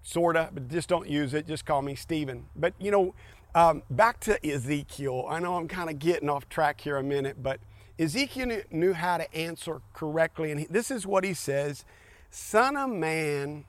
sorta, 0.03 0.49
but 0.53 0.69
just 0.69 0.89
don't 0.89 1.09
use 1.09 1.35
it. 1.35 1.47
Just 1.47 1.67
call 1.67 1.83
me 1.83 1.95
Stephen. 1.95 2.47
But 2.57 2.73
you 2.79 2.91
know 2.91 3.15
um, 3.55 3.83
back 3.91 4.21
to 4.21 4.47
Ezekiel. 4.47 5.27
I 5.29 5.41
know 5.41 5.57
I'm 5.57 5.69
kind 5.69 5.91
of 5.91 5.99
getting 5.99 6.29
off 6.29 6.49
track 6.49 6.81
here 6.81 6.97
a 6.97 7.03
minute, 7.03 7.43
but 7.43 7.61
Ezekiel 7.99 8.63
knew 8.71 8.93
how 8.93 9.19
to 9.19 9.35
answer 9.35 9.81
correctly. 9.95 10.51
And 10.51 10.61
he, 10.61 10.67
this 10.67 10.91
is 10.91 11.07
what 11.07 11.25
he 11.25 11.35
says 11.35 11.85
Son 12.31 12.77
of 12.77 12.91
man, 12.91 13.65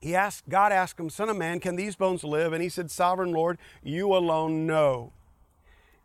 he 0.00 0.14
asked, 0.14 0.48
God 0.48 0.70
asked 0.70 1.00
him, 1.00 1.10
Son 1.10 1.28
of 1.28 1.36
man, 1.36 1.60
can 1.60 1.76
these 1.76 1.96
bones 1.96 2.24
live? 2.24 2.52
And 2.52 2.62
he 2.62 2.68
said, 2.68 2.90
Sovereign 2.90 3.32
Lord, 3.32 3.58
you 3.82 4.14
alone 4.14 4.66
know. 4.66 5.12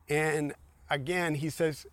And 0.08 0.54
again, 0.90 1.36
he 1.36 1.50
says, 1.50 1.86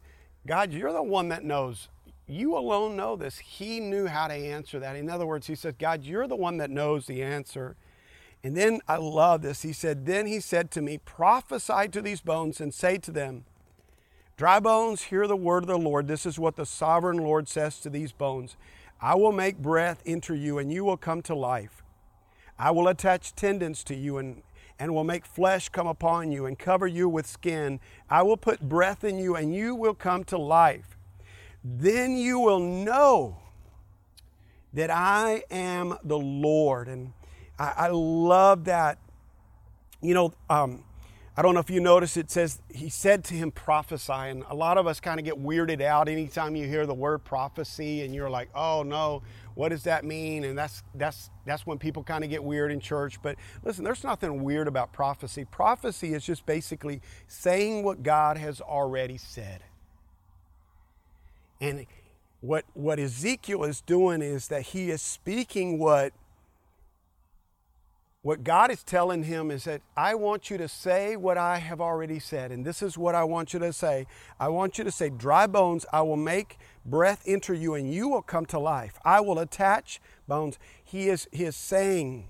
God, 0.47 0.73
you're 0.73 0.93
the 0.93 1.03
one 1.03 1.29
that 1.29 1.45
knows. 1.45 1.89
You 2.27 2.57
alone 2.57 2.97
know 2.97 3.17
this. 3.17 3.39
He 3.39 3.81
knew 3.81 4.07
how 4.07 4.29
to 4.29 4.35
answer 4.35 4.81
that. 4.81 4.97
In 4.97 5.09
other 5.09 5.27
words, 5.27 5.47
he 5.47 5.55
said, 5.55 5.79
God, 5.79 6.05
you're 6.05 6.27
the 6.27 6.37
one 6.37 6.57
that 6.57 6.71
knows 6.71 7.07
the 7.07 7.23
answer. 7.23 7.77
And 8.43 8.57
then 8.57 8.81
I 8.89 8.97
love 8.97 9.43
this. 9.43 9.63
He 9.63 9.73
said, 9.73 10.07
Then 10.07 10.27
he 10.27 10.41
said 10.41 10.71
to 10.73 10.83
me, 10.83 10.99
Prophesy 10.99 11.89
to 11.89 12.03
these 12.03 12.21
bones 12.21 12.61
and 12.61 12.73
say 12.73 12.99
to 12.99 13.11
them, 13.11 13.45
Dry 14.37 14.61
bones, 14.61 15.05
hear 15.05 15.27
the 15.27 15.37
word 15.37 15.63
of 15.63 15.69
the 15.69 15.79
Lord. 15.79 16.09
This 16.09 16.27
is 16.27 16.39
what 16.39 16.57
the 16.57 16.67
sovereign 16.67 17.19
Lord 17.19 17.49
says 17.49 17.81
to 17.81 17.91
these 17.91 18.13
bones 18.13 18.57
I 19.01 19.15
will 19.15 19.33
make 19.33 19.59
breath 19.59 20.03
enter 20.07 20.35
you, 20.35 20.59
and 20.59 20.73
you 20.73 20.85
will 20.85 20.97
come 20.97 21.23
to 21.23 21.35
life. 21.35 21.83
I 22.59 22.71
will 22.71 22.89
attach 22.89 23.35
tendons 23.35 23.85
to 23.85 23.95
you 23.95 24.19
and, 24.19 24.43
and 24.79 24.95
will 24.95 25.05
make 25.05 25.25
flesh 25.25 25.69
come 25.69 25.87
upon 25.87 26.31
you 26.31 26.47
and 26.47 26.59
cover 26.59 26.87
you 26.87 27.09
with 27.09 27.27
skin. 27.27 27.81
I 28.11 28.23
will 28.23 28.37
put 28.37 28.61
breath 28.61 29.05
in 29.05 29.19
you, 29.19 29.37
and 29.37 29.55
you 29.55 29.75
will 29.75 29.95
come 29.95 30.25
to 30.25 30.39
life. 30.39 30.97
Then 31.65 32.17
you 32.17 32.39
will 32.39 32.61
know 32.61 33.39
that 34.73 34.91
I 34.91 35.43
am 35.51 35.97
the 36.05 36.19
Lord. 36.19 36.89
And 36.89 37.13
I, 37.59 37.73
I 37.77 37.89
love 37.89 38.65
that. 38.65 38.99
You 40.03 40.15
know, 40.15 40.35
um, 40.51 40.85
I 41.39 41.43
don't 41.43 41.53
know 41.53 41.61
if 41.61 41.69
you 41.69 41.81
notice 41.81 42.17
it 42.17 42.31
says 42.31 42.63
he 42.73 42.89
said 42.89 43.23
to 43.25 43.35
him 43.35 43.51
prophesy, 43.51 44.13
and 44.13 44.43
a 44.49 44.55
lot 44.55 44.79
of 44.79 44.87
us 44.87 45.01
kind 45.01 45.21
of 45.21 45.27
get 45.27 45.35
weirded 45.35 45.83
out 45.83 46.09
anytime 46.09 46.57
you 46.57 46.67
hear 46.67 46.87
the 46.87 46.95
word 46.95 47.25
prophecy, 47.25 48.03
and 48.03 48.15
you're 48.15 48.31
like, 48.31 48.49
oh 48.55 48.83
no, 48.83 49.23
what 49.55 49.69
does 49.69 49.83
that 49.83 50.03
mean? 50.03 50.45
And 50.45 50.57
that's 50.57 50.83
that's 50.95 51.29
that's 51.45 51.67
when 51.67 51.79
people 51.79 52.03
kind 52.03 52.25
of 52.25 52.31
get 52.31 52.43
weird 52.43 52.73
in 52.73 52.81
church. 52.81 53.21
But 53.21 53.37
listen, 53.63 53.85
there's 53.85 54.03
nothing 54.03 54.43
weird 54.45 54.67
about 54.67 54.95
prophecy. 54.95 55.45
Prophecy 55.45 56.15
is 56.15 56.25
just 56.25 56.47
basically 56.47 57.03
saying 57.29 57.83
what 57.83 58.03
God 58.03 58.39
has 58.39 58.63
already 58.63 59.19
said. 59.19 59.63
And 61.61 61.85
what 62.41 62.65
what 62.73 62.99
Ezekiel 62.99 63.65
is 63.65 63.83
doing 63.83 64.23
is 64.23 64.49
that 64.49 64.63
he 64.63 64.91
is 64.91 65.03
speaking 65.03 65.79
what 65.79 66.15
what 68.27 68.43
God 68.43 68.73
is 68.73 68.83
telling 68.83 69.23
him 69.23 69.53
is 69.53 69.63
that 69.67 69.83
I 69.97 70.17
want 70.17 70.51
you 70.51 70.59
to 70.59 70.67
say 70.67 71.15
what 71.15 71.39
I 71.39 71.59
have 71.59 71.81
already 71.81 72.19
said. 72.19 72.51
And 72.51 72.65
this 72.65 72.83
is 72.83 72.99
what 72.99 73.15
I 73.15 73.23
want 73.23 73.53
you 73.53 73.61
to 73.61 73.73
say. 73.73 74.09
I 74.41 74.49
want 74.49 74.79
you 74.79 74.83
to 74.83 74.91
say, 74.91 75.11
Dry 75.11 75.47
bones, 75.47 75.87
I 75.93 76.03
will 76.03 76.17
make 76.17 76.59
breath 76.85 77.23
enter 77.25 77.55
you, 77.55 77.75
and 77.75 77.95
you 77.95 78.09
will 78.09 78.23
come 78.23 78.45
to 78.47 78.59
life. 78.59 78.99
I 79.05 79.21
will 79.21 79.39
attach 79.39 80.01
bones. 80.27 80.59
He 80.83 81.09
is, 81.09 81.29
he 81.31 81.45
is 81.45 81.55
saying, 81.55 82.27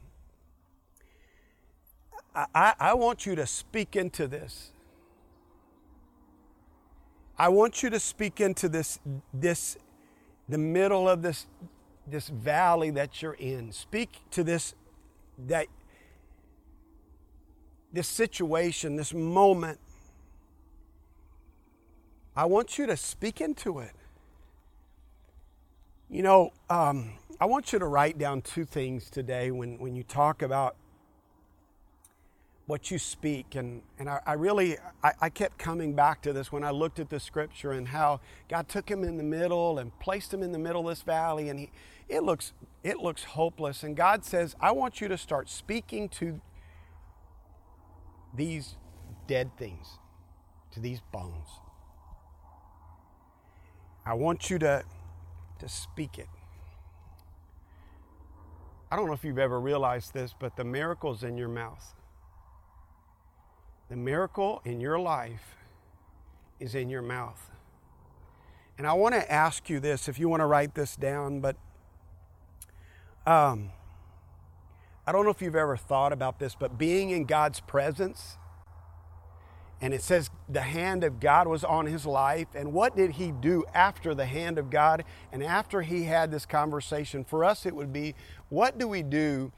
I, 2.34 2.74
I 2.78 2.92
want 2.92 3.24
you 3.24 3.34
to 3.34 3.46
speak 3.46 3.96
into 3.96 4.28
this. 4.28 4.72
I 7.38 7.48
want 7.48 7.82
you 7.82 7.88
to 7.88 7.98
speak 7.98 8.38
into 8.38 8.68
this, 8.68 9.00
this, 9.32 9.78
the 10.46 10.58
middle 10.58 11.08
of 11.08 11.22
this, 11.22 11.46
this 12.06 12.28
valley 12.28 12.90
that 12.90 13.22
you're 13.22 13.32
in. 13.32 13.72
Speak 13.72 14.10
to 14.32 14.44
this 14.44 14.74
that 15.38 15.66
this 17.96 18.06
situation, 18.06 18.96
this 18.96 19.14
moment, 19.14 19.80
I 22.36 22.44
want 22.44 22.76
you 22.76 22.84
to 22.86 22.96
speak 22.96 23.40
into 23.40 23.78
it. 23.78 23.92
You 26.10 26.22
know, 26.22 26.52
um, 26.68 27.12
I 27.40 27.46
want 27.46 27.72
you 27.72 27.78
to 27.78 27.86
write 27.86 28.18
down 28.18 28.42
two 28.42 28.66
things 28.66 29.08
today 29.08 29.50
when, 29.50 29.78
when 29.78 29.96
you 29.96 30.02
talk 30.02 30.42
about 30.42 30.76
what 32.66 32.90
you 32.90 32.98
speak. 32.98 33.54
And, 33.54 33.80
and 33.98 34.10
I, 34.10 34.20
I 34.26 34.32
really, 34.34 34.76
I, 35.02 35.12
I, 35.22 35.28
kept 35.30 35.56
coming 35.56 35.94
back 35.94 36.20
to 36.22 36.34
this 36.34 36.52
when 36.52 36.64
I 36.64 36.72
looked 36.72 36.98
at 36.98 37.08
the 37.08 37.18
scripture 37.18 37.72
and 37.72 37.88
how 37.88 38.20
God 38.48 38.68
took 38.68 38.90
him 38.90 39.04
in 39.04 39.16
the 39.16 39.22
middle 39.22 39.78
and 39.78 39.96
placed 40.00 40.34
him 40.34 40.42
in 40.42 40.52
the 40.52 40.58
middle 40.58 40.82
of 40.82 40.94
this 40.94 41.02
valley. 41.02 41.48
And 41.48 41.60
he, 41.60 41.70
it 42.10 42.22
looks, 42.22 42.52
it 42.84 42.98
looks 42.98 43.24
hopeless. 43.24 43.82
And 43.82 43.96
God 43.96 44.22
says, 44.22 44.54
I 44.60 44.72
want 44.72 45.00
you 45.00 45.08
to 45.08 45.16
start 45.16 45.48
speaking 45.48 46.10
to 46.10 46.42
these 48.36 48.76
dead 49.26 49.50
things, 49.56 49.98
to 50.72 50.80
these 50.80 51.00
bones. 51.12 51.48
I 54.04 54.14
want 54.14 54.50
you 54.50 54.58
to, 54.60 54.84
to 55.58 55.68
speak 55.68 56.18
it. 56.18 56.28
I 58.90 58.96
don't 58.96 59.06
know 59.06 59.12
if 59.12 59.24
you've 59.24 59.38
ever 59.38 59.58
realized 59.58 60.14
this, 60.14 60.34
but 60.38 60.56
the 60.56 60.64
miracle's 60.64 61.24
in 61.24 61.36
your 61.36 61.48
mouth. 61.48 61.94
The 63.88 63.96
miracle 63.96 64.62
in 64.64 64.80
your 64.80 64.98
life 64.98 65.56
is 66.60 66.74
in 66.74 66.88
your 66.88 67.02
mouth. 67.02 67.50
And 68.78 68.86
I 68.86 68.92
want 68.92 69.14
to 69.14 69.32
ask 69.32 69.68
you 69.70 69.80
this 69.80 70.08
if 70.08 70.18
you 70.18 70.28
want 70.28 70.40
to 70.40 70.46
write 70.46 70.74
this 70.74 70.96
down, 70.96 71.40
but 71.40 71.56
um, 73.26 73.70
I 75.06 75.12
don't 75.12 75.24
know 75.24 75.30
if 75.30 75.40
you've 75.40 75.54
ever 75.54 75.76
thought 75.76 76.12
about 76.12 76.38
this, 76.38 76.56
but 76.56 76.76
being 76.76 77.10
in 77.10 77.24
God's 77.24 77.60
presence, 77.60 78.38
and 79.80 79.92
it 79.92 80.02
says 80.02 80.30
the 80.48 80.62
hand 80.62 81.04
of 81.04 81.20
God 81.20 81.46
was 81.46 81.62
on 81.62 81.86
his 81.86 82.06
life. 82.06 82.48
And 82.54 82.72
what 82.72 82.96
did 82.96 83.12
he 83.12 83.30
do 83.30 83.64
after 83.74 84.14
the 84.14 84.24
hand 84.24 84.58
of 84.58 84.70
God 84.70 85.04
and 85.32 85.42
after 85.44 85.82
he 85.82 86.04
had 86.04 86.30
this 86.30 86.46
conversation? 86.46 87.24
For 87.24 87.44
us, 87.44 87.66
it 87.66 87.74
would 87.74 87.92
be 87.92 88.14
what 88.48 88.78
do 88.78 88.88
we 88.88 89.02
do 89.02 89.52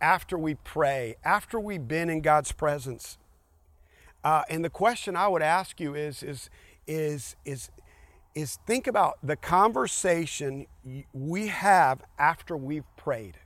after 0.00 0.36
we 0.36 0.54
pray, 0.56 1.16
after 1.24 1.58
we've 1.58 1.88
been 1.88 2.10
in 2.10 2.20
God's 2.20 2.52
presence? 2.52 3.16
Uh, 4.22 4.42
and 4.50 4.64
the 4.64 4.70
question 4.70 5.16
I 5.16 5.26
would 5.26 5.42
ask 5.42 5.80
you 5.80 5.94
is, 5.94 6.22
is, 6.22 6.50
is, 6.86 7.34
is, 7.44 7.70
is 8.34 8.58
think 8.66 8.86
about 8.86 9.18
the 9.22 9.36
conversation 9.36 10.66
we 11.12 11.46
have 11.46 12.02
after 12.18 12.56
we've 12.56 12.84
prayed. 12.96 13.38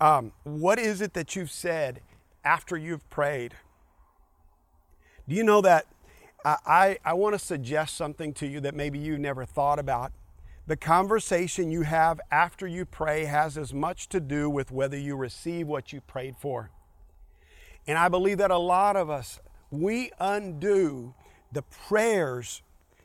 Um, 0.00 0.32
what 0.42 0.78
is 0.78 1.00
it 1.00 1.14
that 1.14 1.36
you've 1.36 1.50
said 1.50 2.00
after 2.44 2.76
you've 2.76 3.08
prayed? 3.10 3.54
Do 5.28 5.34
you 5.34 5.44
know 5.44 5.60
that 5.62 5.86
I, 6.44 6.56
I, 6.66 6.98
I 7.04 7.12
want 7.14 7.34
to 7.34 7.38
suggest 7.38 7.96
something 7.96 8.34
to 8.34 8.46
you 8.46 8.60
that 8.60 8.74
maybe 8.74 8.98
you 8.98 9.18
never 9.18 9.44
thought 9.44 9.78
about? 9.78 10.12
the 10.66 10.76
conversation 10.76 11.70
you 11.70 11.82
have 11.82 12.20
after 12.30 12.66
you 12.66 12.86
pray 12.86 13.26
has 13.26 13.58
as 13.58 13.74
much 13.74 14.08
to 14.08 14.18
do 14.20 14.48
with 14.48 14.70
whether 14.70 14.96
you 14.96 15.14
receive 15.14 15.66
what 15.66 15.92
you 15.92 16.00
prayed 16.00 16.36
for. 16.38 16.70
And 17.86 17.98
I 17.98 18.08
believe 18.08 18.38
that 18.38 18.50
a 18.50 18.58
lot 18.58 18.96
of 18.96 19.10
us, 19.10 19.40
we 19.70 20.10
undo 20.18 21.14
the 21.52 21.62
prayers 21.62 22.62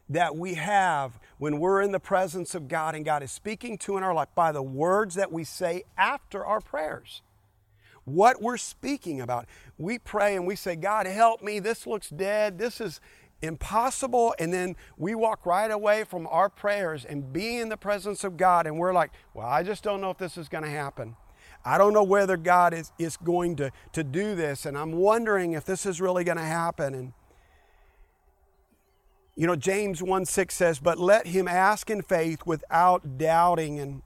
that 0.09 0.35
we 0.35 0.55
have 0.55 1.19
when 1.37 1.59
we're 1.59 1.81
in 1.81 1.91
the 1.91 1.99
presence 1.99 2.55
of 2.55 2.67
God 2.67 2.95
and 2.95 3.05
God 3.05 3.23
is 3.23 3.31
speaking 3.31 3.77
to 3.79 3.97
in 3.97 4.03
our 4.03 4.13
life 4.13 4.29
by 4.35 4.51
the 4.51 4.63
words 4.63 5.15
that 5.15 5.31
we 5.31 5.43
say 5.43 5.83
after 5.97 6.43
our 6.43 6.59
prayers. 6.59 7.21
What 8.05 8.41
we're 8.41 8.57
speaking 8.57 9.21
about. 9.21 9.45
We 9.77 9.99
pray 9.99 10.35
and 10.35 10.47
we 10.47 10.55
say, 10.55 10.75
God, 10.75 11.05
help 11.05 11.43
me. 11.43 11.59
This 11.59 11.85
looks 11.85 12.09
dead. 12.09 12.57
This 12.57 12.81
is 12.81 12.99
impossible. 13.41 14.33
And 14.39 14.51
then 14.51 14.75
we 14.97 15.13
walk 15.13 15.45
right 15.45 15.69
away 15.69 16.03
from 16.03 16.27
our 16.27 16.49
prayers 16.49 17.05
and 17.05 17.31
be 17.31 17.57
in 17.57 17.69
the 17.69 17.77
presence 17.77 18.23
of 18.23 18.35
God. 18.35 18.65
And 18.65 18.79
we're 18.79 18.93
like, 18.93 19.11
well, 19.33 19.47
I 19.47 19.63
just 19.63 19.83
don't 19.83 20.01
know 20.01 20.09
if 20.09 20.17
this 20.17 20.37
is 20.37 20.49
going 20.49 20.63
to 20.63 20.69
happen. 20.69 21.15
I 21.63 21.77
don't 21.77 21.93
know 21.93 22.03
whether 22.03 22.37
God 22.37 22.73
is, 22.73 22.91
is 22.97 23.17
going 23.17 23.57
to, 23.57 23.71
to 23.93 24.03
do 24.03 24.33
this. 24.33 24.65
And 24.65 24.77
I'm 24.77 24.93
wondering 24.93 25.53
if 25.53 25.65
this 25.65 25.85
is 25.85 26.01
really 26.01 26.23
going 26.23 26.37
to 26.37 26.43
happen. 26.43 26.95
And 26.95 27.13
you 29.39 29.48
know, 29.48 29.55
James 29.55 30.03
1 30.03 30.25
6 30.25 30.53
says, 30.53 30.79
But 30.79 31.00
let 31.00 31.27
him 31.27 31.48
ask 31.48 31.89
in 31.89 32.01
faith 32.01 32.46
without 32.46 33.17
doubting. 33.17 33.79
And, 33.79 34.01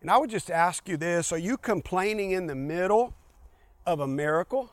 and 0.00 0.10
I 0.10 0.16
would 0.16 0.30
just 0.30 0.50
ask 0.50 0.88
you 0.88 0.96
this 0.96 1.30
Are 1.30 1.36
you 1.36 1.58
complaining 1.58 2.30
in 2.30 2.46
the 2.46 2.54
middle 2.54 3.12
of 3.84 4.00
a 4.00 4.06
miracle 4.06 4.72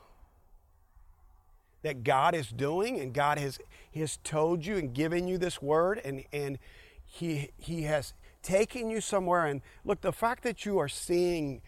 that 1.82 2.02
God 2.02 2.34
is 2.34 2.48
doing 2.48 2.98
and 2.98 3.12
God 3.12 3.36
has, 3.36 3.58
has 3.94 4.18
told 4.24 4.64
you 4.64 4.78
and 4.78 4.94
given 4.94 5.28
you 5.28 5.36
this 5.36 5.60
word 5.60 6.00
and, 6.02 6.24
and 6.32 6.58
he, 7.04 7.50
he 7.58 7.82
has 7.82 8.14
taken 8.42 8.88
you 8.88 9.02
somewhere? 9.02 9.44
And 9.44 9.60
look, 9.84 10.00
the 10.00 10.14
fact 10.14 10.44
that 10.44 10.64
you 10.64 10.78
are 10.78 10.88
seeing 10.88 11.60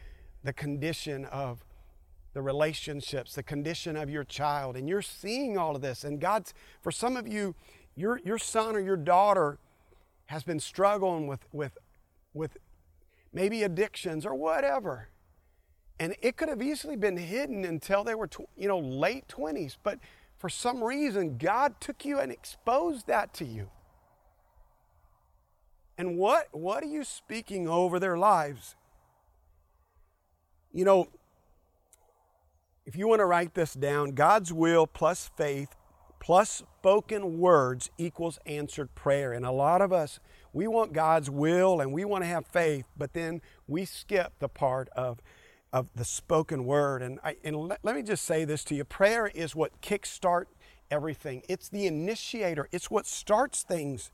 the 0.43 0.55
condition 0.55 1.27
of 1.27 1.67
the 2.33 2.41
relationships, 2.41 3.35
the 3.35 3.43
condition 3.43 3.95
of 3.95 4.09
your 4.09 4.25
child, 4.25 4.75
and 4.75 4.89
you're 4.89 5.03
seeing 5.03 5.59
all 5.59 5.77
of 5.77 5.83
this, 5.83 6.03
and 6.03 6.19
God's, 6.19 6.55
for 6.81 6.91
some 6.91 7.17
of 7.17 7.29
you, 7.29 7.55
your, 7.99 8.21
your 8.25 8.39
son 8.39 8.77
or 8.77 8.81
your 8.81 8.97
daughter 8.97 9.59
has 10.27 10.45
been 10.45 10.61
struggling 10.61 11.27
with, 11.27 11.41
with, 11.53 11.77
with 12.33 12.57
maybe 13.33 13.65
addictions 13.65 14.25
or 14.25 14.35
whatever. 14.35 15.09
And 15.99 16.15
it 16.23 16.37
could 16.37 16.49
have 16.49 16.63
easily 16.63 16.95
been 16.95 17.17
hidden 17.17 17.65
until 17.65 18.05
they 18.05 18.15
were, 18.15 18.29
tw- 18.29 18.49
you 18.57 18.69
know, 18.69 18.79
late 18.79 19.27
20s. 19.27 19.77
But 19.83 19.99
for 20.37 20.49
some 20.49 20.85
reason, 20.85 21.39
God 21.39 21.81
took 21.81 22.05
you 22.05 22.21
and 22.21 22.31
exposed 22.31 23.09
that 23.09 23.35
to 23.35 23.45
you. 23.45 23.69
And 25.97 26.17
what, 26.17 26.47
what 26.53 26.85
are 26.85 26.89
you 26.89 27.03
speaking 27.03 27.69
over 27.69 27.99
their 27.99 28.17
lives? 28.17 28.77
You 30.73 30.85
know, 30.85 31.09
if 32.87 32.95
you 32.95 33.09
want 33.09 33.19
to 33.19 33.27
write 33.27 33.55
this 33.55 33.75
down, 33.75 34.13
God's 34.13 34.53
will 34.53 34.87
plus 34.87 35.31
faith 35.37 35.75
plus 36.29 36.63
spoken 36.79 37.39
words 37.39 37.89
equals 37.97 38.39
answered 38.45 38.95
prayer. 38.95 39.33
And 39.33 39.47
a 39.47 39.51
lot 39.51 39.81
of 39.81 39.95
us, 39.95 40.21
we 40.53 40.67
want 40.67 40.93
God's 40.93 41.31
will 41.31 41.81
and 41.81 41.91
we 41.91 42.05
want 42.05 42.23
to 42.23 42.29
have 42.29 42.47
faith, 42.47 42.85
but 42.99 43.15
then 43.15 43.41
we 43.67 43.87
skip 43.87 44.35
the 44.39 44.47
part 44.47 44.91
of, 44.91 45.23
of 45.73 45.87
the 45.97 46.05
spoken 46.05 46.67
word. 46.67 47.01
And, 47.01 47.19
I, 47.25 47.37
and 47.45 47.57
let, 47.57 47.83
let 47.83 47.97
me 47.97 48.03
just 48.03 48.27
say 48.27 48.45
this 48.45 48.63
to 48.65 48.75
you 48.75 48.85
prayer 48.85 49.29
is 49.29 49.57
what 49.57 49.81
kickstart 49.81 50.45
everything, 50.91 51.45
it's 51.49 51.71
the 51.71 51.87
initiator, 51.87 52.69
it's 52.73 52.91
what 52.91 53.07
starts 53.07 53.63
things. 53.63 54.11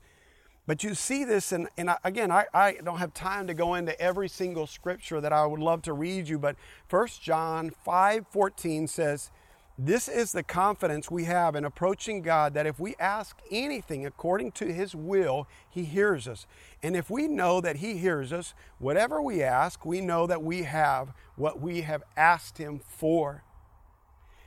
But 0.65 0.85
you 0.85 0.95
see 0.95 1.25
this, 1.25 1.51
and, 1.51 1.67
and 1.77 1.89
I, 1.89 1.97
again, 2.05 2.31
I, 2.31 2.45
I 2.53 2.77
don't 2.81 2.99
have 2.99 3.13
time 3.13 3.45
to 3.47 3.53
go 3.53 3.73
into 3.73 3.99
every 3.99 4.29
single 4.29 4.67
scripture 4.67 5.19
that 5.19 5.33
I 5.33 5.45
would 5.45 5.59
love 5.59 5.81
to 5.81 5.91
read 5.91 6.29
you, 6.29 6.39
but 6.39 6.55
1 6.89 7.07
John 7.21 7.71
5 7.71 8.25
14 8.31 8.87
says, 8.87 9.31
this 9.77 10.07
is 10.07 10.31
the 10.31 10.43
confidence 10.43 11.11
we 11.11 11.25
have 11.25 11.53
in 11.55 11.65
approaching 11.65 12.21
God 12.21 12.53
that 12.53 12.65
if 12.65 12.79
we 12.79 12.95
ask 12.97 13.37
anything 13.51 14.05
according 14.05 14.53
to 14.53 14.71
His 14.71 14.95
will, 14.95 15.47
He 15.69 15.83
hears 15.83 16.29
us. 16.29 16.47
And 16.81 16.95
if 16.95 17.09
we 17.09 17.27
know 17.27 17.59
that 17.59 17.77
He 17.77 17.97
hears 17.97 18.31
us, 18.31 18.53
whatever 18.79 19.21
we 19.21 19.43
ask, 19.43 19.85
we 19.85 19.99
know 19.99 20.27
that 20.27 20.41
we 20.41 20.63
have 20.63 21.11
what 21.35 21.59
we 21.59 21.81
have 21.81 22.03
asked 22.15 22.57
Him 22.57 22.79
for. 22.79 23.43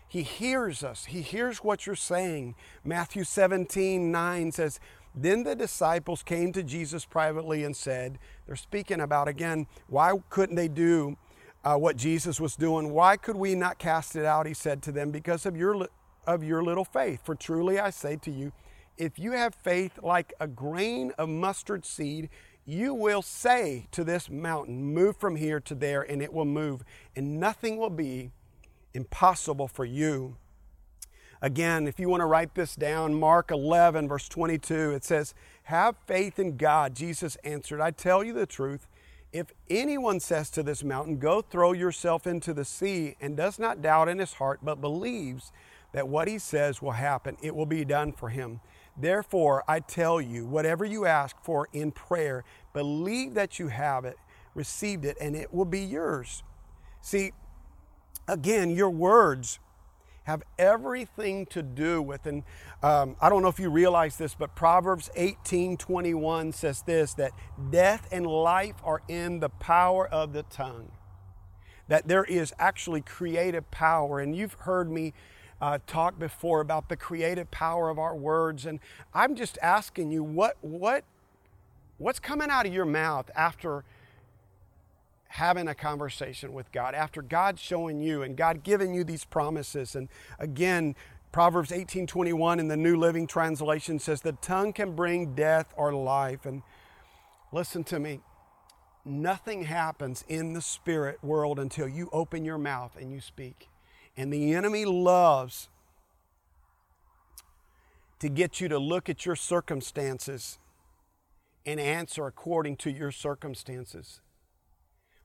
He 0.08 0.22
hears 0.22 0.82
us, 0.82 1.04
He 1.04 1.20
hears 1.20 1.58
what 1.58 1.86
you're 1.86 1.94
saying. 1.94 2.54
Matthew 2.82 3.24
17 3.24 4.10
9 4.10 4.52
says, 4.52 4.80
Then 5.14 5.42
the 5.42 5.54
disciples 5.54 6.22
came 6.22 6.54
to 6.54 6.62
Jesus 6.62 7.04
privately 7.04 7.64
and 7.64 7.76
said, 7.76 8.18
They're 8.46 8.56
speaking 8.56 9.02
about 9.02 9.28
again, 9.28 9.66
why 9.88 10.14
couldn't 10.30 10.56
they 10.56 10.68
do? 10.68 11.18
Uh, 11.64 11.76
what 11.76 11.96
Jesus 11.96 12.40
was 12.40 12.56
doing. 12.56 12.92
Why 12.92 13.16
could 13.16 13.36
we 13.36 13.54
not 13.54 13.78
cast 13.78 14.16
it 14.16 14.24
out? 14.24 14.46
He 14.46 14.54
said 14.54 14.82
to 14.82 14.92
them, 14.92 15.10
because 15.10 15.46
of 15.46 15.56
your, 15.56 15.88
of 16.26 16.42
your 16.42 16.62
little 16.62 16.84
faith. 16.84 17.20
For 17.24 17.34
truly 17.34 17.78
I 17.78 17.90
say 17.90 18.16
to 18.16 18.30
you, 18.30 18.52
if 18.96 19.18
you 19.18 19.32
have 19.32 19.54
faith 19.54 19.98
like 20.02 20.32
a 20.40 20.48
grain 20.48 21.12
of 21.18 21.28
mustard 21.28 21.84
seed, 21.84 22.28
you 22.66 22.92
will 22.92 23.22
say 23.22 23.86
to 23.92 24.04
this 24.04 24.28
mountain, 24.28 24.82
Move 24.92 25.16
from 25.16 25.36
here 25.36 25.60
to 25.60 25.74
there, 25.74 26.02
and 26.02 26.20
it 26.20 26.32
will 26.32 26.44
move, 26.44 26.82
and 27.16 27.40
nothing 27.40 27.78
will 27.78 27.90
be 27.90 28.30
impossible 28.92 29.68
for 29.68 29.84
you. 29.84 30.36
Again, 31.40 31.86
if 31.86 32.00
you 32.00 32.08
want 32.08 32.20
to 32.20 32.26
write 32.26 32.54
this 32.54 32.74
down, 32.74 33.14
Mark 33.14 33.50
11, 33.52 34.08
verse 34.08 34.28
22, 34.28 34.90
it 34.90 35.04
says, 35.04 35.34
Have 35.64 35.96
faith 36.06 36.38
in 36.38 36.56
God. 36.56 36.96
Jesus 36.96 37.36
answered, 37.44 37.80
I 37.80 37.92
tell 37.92 38.24
you 38.24 38.32
the 38.32 38.46
truth. 38.46 38.88
If 39.32 39.52
anyone 39.68 40.20
says 40.20 40.50
to 40.50 40.62
this 40.62 40.82
mountain, 40.82 41.18
Go 41.18 41.42
throw 41.42 41.72
yourself 41.72 42.26
into 42.26 42.54
the 42.54 42.64
sea, 42.64 43.16
and 43.20 43.36
does 43.36 43.58
not 43.58 43.82
doubt 43.82 44.08
in 44.08 44.18
his 44.18 44.34
heart, 44.34 44.60
but 44.62 44.80
believes 44.80 45.52
that 45.92 46.08
what 46.08 46.28
he 46.28 46.38
says 46.38 46.82
will 46.82 46.92
happen, 46.92 47.36
it 47.42 47.54
will 47.54 47.66
be 47.66 47.84
done 47.84 48.12
for 48.12 48.28
him. 48.28 48.60
Therefore, 48.96 49.64
I 49.68 49.80
tell 49.80 50.20
you, 50.20 50.44
whatever 50.44 50.84
you 50.84 51.06
ask 51.06 51.36
for 51.42 51.68
in 51.72 51.92
prayer, 51.92 52.44
believe 52.72 53.34
that 53.34 53.58
you 53.58 53.68
have 53.68 54.04
it, 54.04 54.16
received 54.54 55.04
it, 55.04 55.16
and 55.20 55.36
it 55.36 55.52
will 55.52 55.64
be 55.64 55.80
yours. 55.80 56.42
See, 57.00 57.32
again, 58.26 58.70
your 58.70 58.90
words 58.90 59.60
have 60.28 60.42
everything 60.58 61.46
to 61.46 61.62
do 61.62 62.02
with, 62.02 62.26
and 62.26 62.42
um, 62.82 63.16
I 63.18 63.30
don't 63.30 63.40
know 63.40 63.48
if 63.48 63.58
you 63.58 63.70
realize 63.70 64.18
this, 64.18 64.34
but 64.34 64.54
Proverbs 64.54 65.08
18 65.16 65.78
21 65.78 66.52
says 66.52 66.82
this 66.82 67.14
that 67.14 67.32
death 67.70 68.06
and 68.12 68.26
life 68.26 68.74
are 68.84 69.00
in 69.08 69.40
the 69.40 69.48
power 69.48 70.06
of 70.06 70.34
the 70.34 70.42
tongue. 70.42 70.92
That 71.88 72.08
there 72.08 72.24
is 72.24 72.52
actually 72.58 73.00
creative 73.00 73.70
power. 73.70 74.20
And 74.20 74.36
you've 74.36 74.52
heard 74.52 74.90
me 74.90 75.14
uh, 75.62 75.78
talk 75.86 76.18
before 76.18 76.60
about 76.60 76.90
the 76.90 76.96
creative 76.96 77.50
power 77.50 77.88
of 77.88 77.98
our 77.98 78.14
words. 78.14 78.66
And 78.66 78.80
I'm 79.14 79.34
just 79.34 79.56
asking 79.62 80.10
you, 80.10 80.22
what, 80.22 80.58
what, 80.60 81.04
what's 81.96 82.20
coming 82.20 82.50
out 82.50 82.66
of 82.66 82.74
your 82.74 82.84
mouth 82.84 83.30
after 83.34 83.82
having 85.28 85.68
a 85.68 85.74
conversation 85.74 86.52
with 86.52 86.72
God, 86.72 86.94
after 86.94 87.22
God 87.22 87.58
showing 87.58 88.00
you 88.00 88.22
and 88.22 88.36
God 88.36 88.62
giving 88.62 88.94
you 88.94 89.04
these 89.04 89.24
promises. 89.24 89.94
And 89.94 90.08
again, 90.38 90.96
Proverbs 91.32 91.70
18:21 91.70 92.58
in 92.58 92.68
the 92.68 92.76
New 92.76 92.96
Living 92.96 93.26
Translation 93.26 93.98
says 93.98 94.22
the 94.22 94.32
tongue 94.32 94.72
can 94.72 94.96
bring 94.96 95.34
death 95.34 95.72
or 95.76 95.92
life. 95.92 96.46
And 96.46 96.62
listen 97.52 97.84
to 97.84 97.98
me. 97.98 98.20
Nothing 99.04 99.64
happens 99.64 100.24
in 100.28 100.52
the 100.52 100.60
spirit 100.60 101.22
world 101.22 101.58
until 101.58 101.88
you 101.88 102.08
open 102.12 102.44
your 102.44 102.58
mouth 102.58 102.96
and 102.96 103.12
you 103.12 103.20
speak. 103.20 103.68
And 104.16 104.32
the 104.32 104.52
enemy 104.52 104.84
loves 104.84 105.68
to 108.18 108.28
get 108.28 108.60
you 108.60 108.68
to 108.68 108.78
look 108.78 109.08
at 109.08 109.24
your 109.24 109.36
circumstances 109.36 110.58
and 111.64 111.78
answer 111.78 112.26
according 112.26 112.76
to 112.76 112.90
your 112.90 113.12
circumstances. 113.12 114.20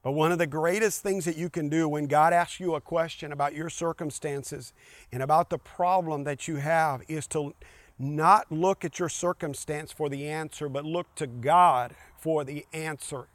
But 0.03 0.11
one 0.11 0.33
of 0.33 0.37
the 0.37 0.47
greatest 0.47 1.01
things 1.01 1.23
that 1.25 1.37
you 1.37 1.49
can 1.49 1.69
do 1.69 1.87
when 1.87 2.07
God 2.07 2.33
asks 2.33 2.59
you 2.59 2.75
a 2.75 2.81
question 2.81 3.31
about 3.31 3.55
your 3.55 3.69
circumstances 3.69 4.73
and 5.13 5.23
about 5.23 5.49
the 5.49 5.57
problem 5.57 6.25
that 6.25 6.47
you 6.47 6.57
have 6.57 7.01
is 7.07 7.25
to 7.27 7.55
not 7.97 8.51
look 8.51 8.83
at 8.83 8.99
your 8.99 9.07
circumstance 9.07 9.93
for 9.93 10.09
the 10.09 10.27
answer, 10.27 10.67
but 10.67 10.83
look 10.83 11.15
to 11.15 11.25
God 11.25 11.95
for 12.17 12.43
the 12.43 12.65
answer. 12.73 13.27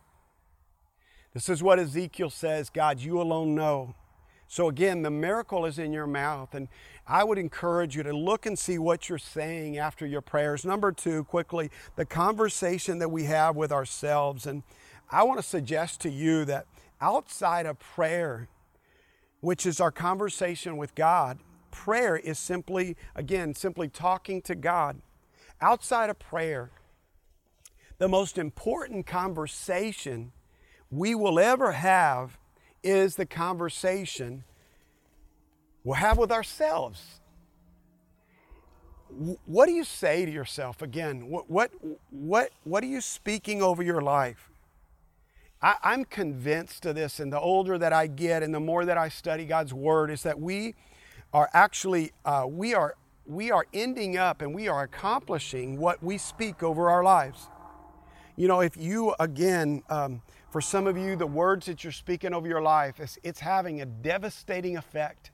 This 1.33 1.49
is 1.49 1.63
what 1.63 1.79
Ezekiel 1.79 2.31
says 2.31 2.69
God, 2.69 3.01
you 3.01 3.21
alone 3.21 3.55
know. 3.55 3.95
So 4.47 4.69
again, 4.69 5.03
the 5.03 5.11
miracle 5.11 5.67
is 5.67 5.79
in 5.79 5.93
your 5.93 6.07
mouth. 6.07 6.55
And 6.55 6.69
I 7.07 7.23
would 7.23 7.39
encourage 7.39 7.97
you 7.97 8.03
to 8.03 8.13
look 8.13 8.47
and 8.47 8.59
see 8.59 8.79
what 8.79 9.09
you're 9.09 9.19
saying 9.19 9.77
after 9.77 10.07
your 10.07 10.23
prayers. 10.23 10.65
Number 10.65 10.91
two, 10.91 11.25
quickly, 11.25 11.71
the 11.97 12.07
conversation 12.07 12.99
that 12.99 13.11
we 13.11 13.25
have 13.25 13.57
with 13.57 13.71
ourselves. 13.71 14.47
And 14.47 14.63
I 15.11 15.23
want 15.23 15.39
to 15.41 15.47
suggest 15.47 16.01
to 16.03 16.11
you 16.11 16.45
that 16.45 16.67
outside 17.01 17.67
of 17.67 17.79
prayer, 17.79 18.49
which 19.41 19.65
is 19.65 19.81
our 19.81 19.91
conversation 19.91 20.77
with 20.77 20.95
God, 20.95 21.39
prayer 21.71 22.17
is 22.17 22.39
simply, 22.39 22.97
again, 23.15 23.55
simply 23.55 23.89
talking 23.89 24.43
to 24.43 24.55
God. 24.55 25.01
Outside 25.61 26.11
of 26.11 26.19
prayer, 26.19 26.71
the 27.99 28.09
most 28.09 28.39
important 28.39 29.07
conversation 29.07 30.33
we 30.91 31.15
will 31.15 31.39
ever 31.39 31.73
have 31.73 32.39
is 32.83 33.17
the 33.17 33.27
conversation 33.27 34.45
we'll 35.85 35.97
have 35.97 36.19
with 36.19 36.31
ourselves. 36.31 37.21
What 39.47 39.67
do 39.67 39.73
you 39.73 39.85
say 39.85 40.27
to 40.27 40.31
yourself 40.31 40.83
again? 40.83 41.29
What, 41.29 41.51
what, 41.51 41.71
what, 42.11 42.51
what 42.65 42.85
are 42.85 42.89
you 42.89 43.01
speaking 43.01 43.63
over 43.63 43.83
your 43.83 44.03
life? 44.03 44.51
I, 45.61 45.75
I'm 45.83 46.05
convinced 46.05 46.87
of 46.87 46.95
this, 46.95 47.21
and 47.21 47.33
the 47.33 47.41
older 47.41 47.79
that 47.79 47.93
I 47.93 48.07
get 48.07 48.43
and 48.43 48.55
the 48.55 48.61
more 48.61 48.85
that 48.85 48.97
I 48.97 49.09
study 49.09 49.45
God's 49.45 49.75
Word, 49.75 50.11
is 50.11 50.23
that 50.23 50.39
we 50.41 50.75
are 51.33 51.51
actually, 51.53 52.13
uh, 52.25 52.47
we, 52.49 52.75
are, 52.75 52.95
we 53.27 53.51
are 53.51 53.67
ending 53.75 54.17
up 54.17 54.41
and 54.41 54.55
we 54.55 54.69
are 54.69 54.83
accomplishing 54.83 55.79
what 55.79 56.03
we 56.03 56.17
speak 56.17 56.63
over 56.63 56.89
our 56.89 57.03
lives. 57.03 57.49
You 58.37 58.47
know, 58.47 58.61
if 58.61 58.77
you, 58.77 59.15
again, 59.19 59.83
um, 59.91 60.23
for 60.51 60.61
some 60.61 60.87
of 60.87 60.97
you, 60.97 61.17
the 61.17 61.27
words 61.27 61.67
that 61.67 61.83
you're 61.83 61.93
speaking 61.93 62.33
over 62.33 62.47
your 62.47 62.63
life, 62.63 63.01
it's, 63.01 63.19
it's 63.25 63.41
having 63.41 63.81
a 63.81 63.87
devastating 63.87 64.77
effect. 64.77 65.33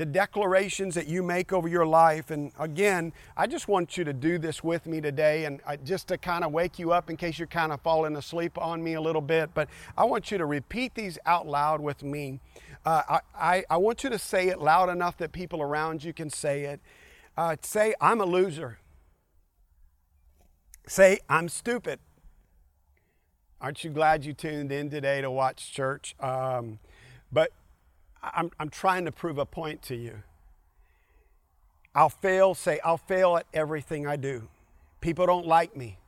The 0.00 0.06
declarations 0.06 0.94
that 0.94 1.08
you 1.08 1.22
make 1.22 1.52
over 1.52 1.68
your 1.68 1.84
life. 1.84 2.30
And 2.30 2.52
again, 2.58 3.12
I 3.36 3.46
just 3.46 3.68
want 3.68 3.98
you 3.98 4.04
to 4.04 4.14
do 4.14 4.38
this 4.38 4.64
with 4.64 4.86
me 4.86 4.98
today 5.02 5.44
and 5.44 5.60
I, 5.66 5.76
just 5.76 6.08
to 6.08 6.16
kind 6.16 6.42
of 6.42 6.52
wake 6.52 6.78
you 6.78 6.90
up 6.90 7.10
in 7.10 7.18
case 7.18 7.38
you're 7.38 7.46
kind 7.46 7.70
of 7.70 7.82
falling 7.82 8.16
asleep 8.16 8.56
on 8.56 8.82
me 8.82 8.94
a 8.94 9.00
little 9.02 9.20
bit. 9.20 9.50
But 9.52 9.68
I 9.98 10.04
want 10.04 10.30
you 10.30 10.38
to 10.38 10.46
repeat 10.46 10.94
these 10.94 11.18
out 11.26 11.46
loud 11.46 11.82
with 11.82 12.02
me. 12.02 12.40
Uh, 12.86 13.02
I, 13.10 13.20
I, 13.38 13.64
I, 13.68 13.76
want 13.76 14.02
you 14.02 14.08
to 14.08 14.18
say 14.18 14.48
it 14.48 14.58
loud 14.58 14.88
enough 14.88 15.18
that 15.18 15.32
people 15.32 15.60
around 15.60 16.02
you 16.02 16.14
can 16.14 16.30
say 16.30 16.62
it. 16.62 16.80
Uh, 17.36 17.56
say, 17.60 17.92
I'm 18.00 18.22
a 18.22 18.24
loser. 18.24 18.78
Say, 20.86 21.18
I'm 21.28 21.50
stupid. 21.50 21.98
Aren't 23.60 23.84
you 23.84 23.90
glad 23.90 24.24
you 24.24 24.32
tuned 24.32 24.72
in 24.72 24.88
today 24.88 25.20
to 25.20 25.30
watch 25.30 25.70
church? 25.70 26.14
Um, 26.20 26.78
but 27.30 27.52
I'm, 28.22 28.50
I'm 28.58 28.68
trying 28.68 29.04
to 29.06 29.12
prove 29.12 29.38
a 29.38 29.46
point 29.46 29.82
to 29.82 29.96
you. 29.96 30.22
I'll 31.94 32.10
fail, 32.10 32.54
say, 32.54 32.78
I'll 32.84 32.98
fail 32.98 33.36
at 33.36 33.46
everything 33.52 34.06
I 34.06 34.16
do. 34.16 34.48
People 35.00 35.26
don't 35.26 35.46
like 35.46 35.76
me. 35.76 35.98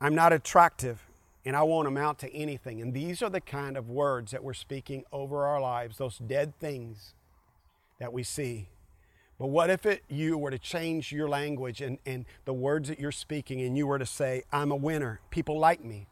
I'm 0.00 0.14
not 0.14 0.32
attractive, 0.32 1.06
and 1.44 1.56
I 1.56 1.62
won't 1.62 1.86
amount 1.86 2.18
to 2.20 2.34
anything. 2.34 2.80
And 2.82 2.92
these 2.92 3.22
are 3.22 3.30
the 3.30 3.40
kind 3.40 3.76
of 3.76 3.88
words 3.88 4.32
that 4.32 4.42
we're 4.42 4.52
speaking 4.52 5.04
over 5.12 5.46
our 5.46 5.60
lives, 5.60 5.98
those 5.98 6.18
dead 6.18 6.58
things 6.58 7.14
that 8.00 8.12
we 8.12 8.24
see. 8.24 8.68
But 9.38 9.46
what 9.46 9.70
if 9.70 9.86
it, 9.86 10.02
you 10.08 10.36
were 10.36 10.50
to 10.50 10.58
change 10.58 11.12
your 11.12 11.28
language 11.28 11.80
and, 11.80 11.98
and 12.04 12.26
the 12.44 12.52
words 12.52 12.88
that 12.88 13.00
you're 13.00 13.12
speaking 13.12 13.60
and 13.60 13.76
you 13.76 13.86
were 13.86 13.98
to 13.98 14.06
say, 14.06 14.42
I'm 14.52 14.70
a 14.70 14.76
winner, 14.76 15.20
people 15.30 15.58
like 15.58 15.84
me, 15.84 16.06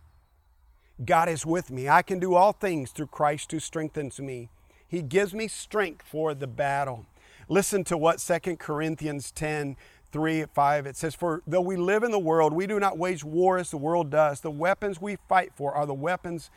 God 1.05 1.29
is 1.29 1.47
with 1.47 1.71
me, 1.71 1.89
I 1.89 2.03
can 2.03 2.19
do 2.19 2.35
all 2.35 2.53
things 2.53 2.91
through 2.91 3.07
Christ 3.07 3.53
who 3.53 3.61
strengthens 3.61 4.21
me. 4.21 4.49
He 4.87 5.03
gives 5.03 5.33
me 5.33 5.49
strength 5.49 6.05
for 6.07 6.35
the 6.35 6.47
battle. 6.47 7.07
Listen 7.49 7.85
to 7.85 7.97
what 7.97 8.19
2 8.19 8.57
Corinthians 8.57 9.31
10 9.31 9.77
3 10.13 10.45
5 10.53 10.87
it 10.87 10.97
says 10.97 11.15
for 11.15 11.41
though 11.47 11.61
we 11.61 11.77
live 11.77 12.03
in 12.03 12.11
the 12.11 12.19
world 12.19 12.53
we 12.53 12.67
do 12.67 12.81
not 12.81 12.99
wage 12.99 13.23
war 13.23 13.59
as 13.59 13.71
the 13.71 13.77
world 13.77 14.11
does 14.11 14.41
the 14.41 14.51
weapons 14.51 15.01
we 15.01 15.17
fight 15.29 15.53
for 15.55 15.73
are 15.73 15.87
the 15.87 15.95
weapons 15.95 16.51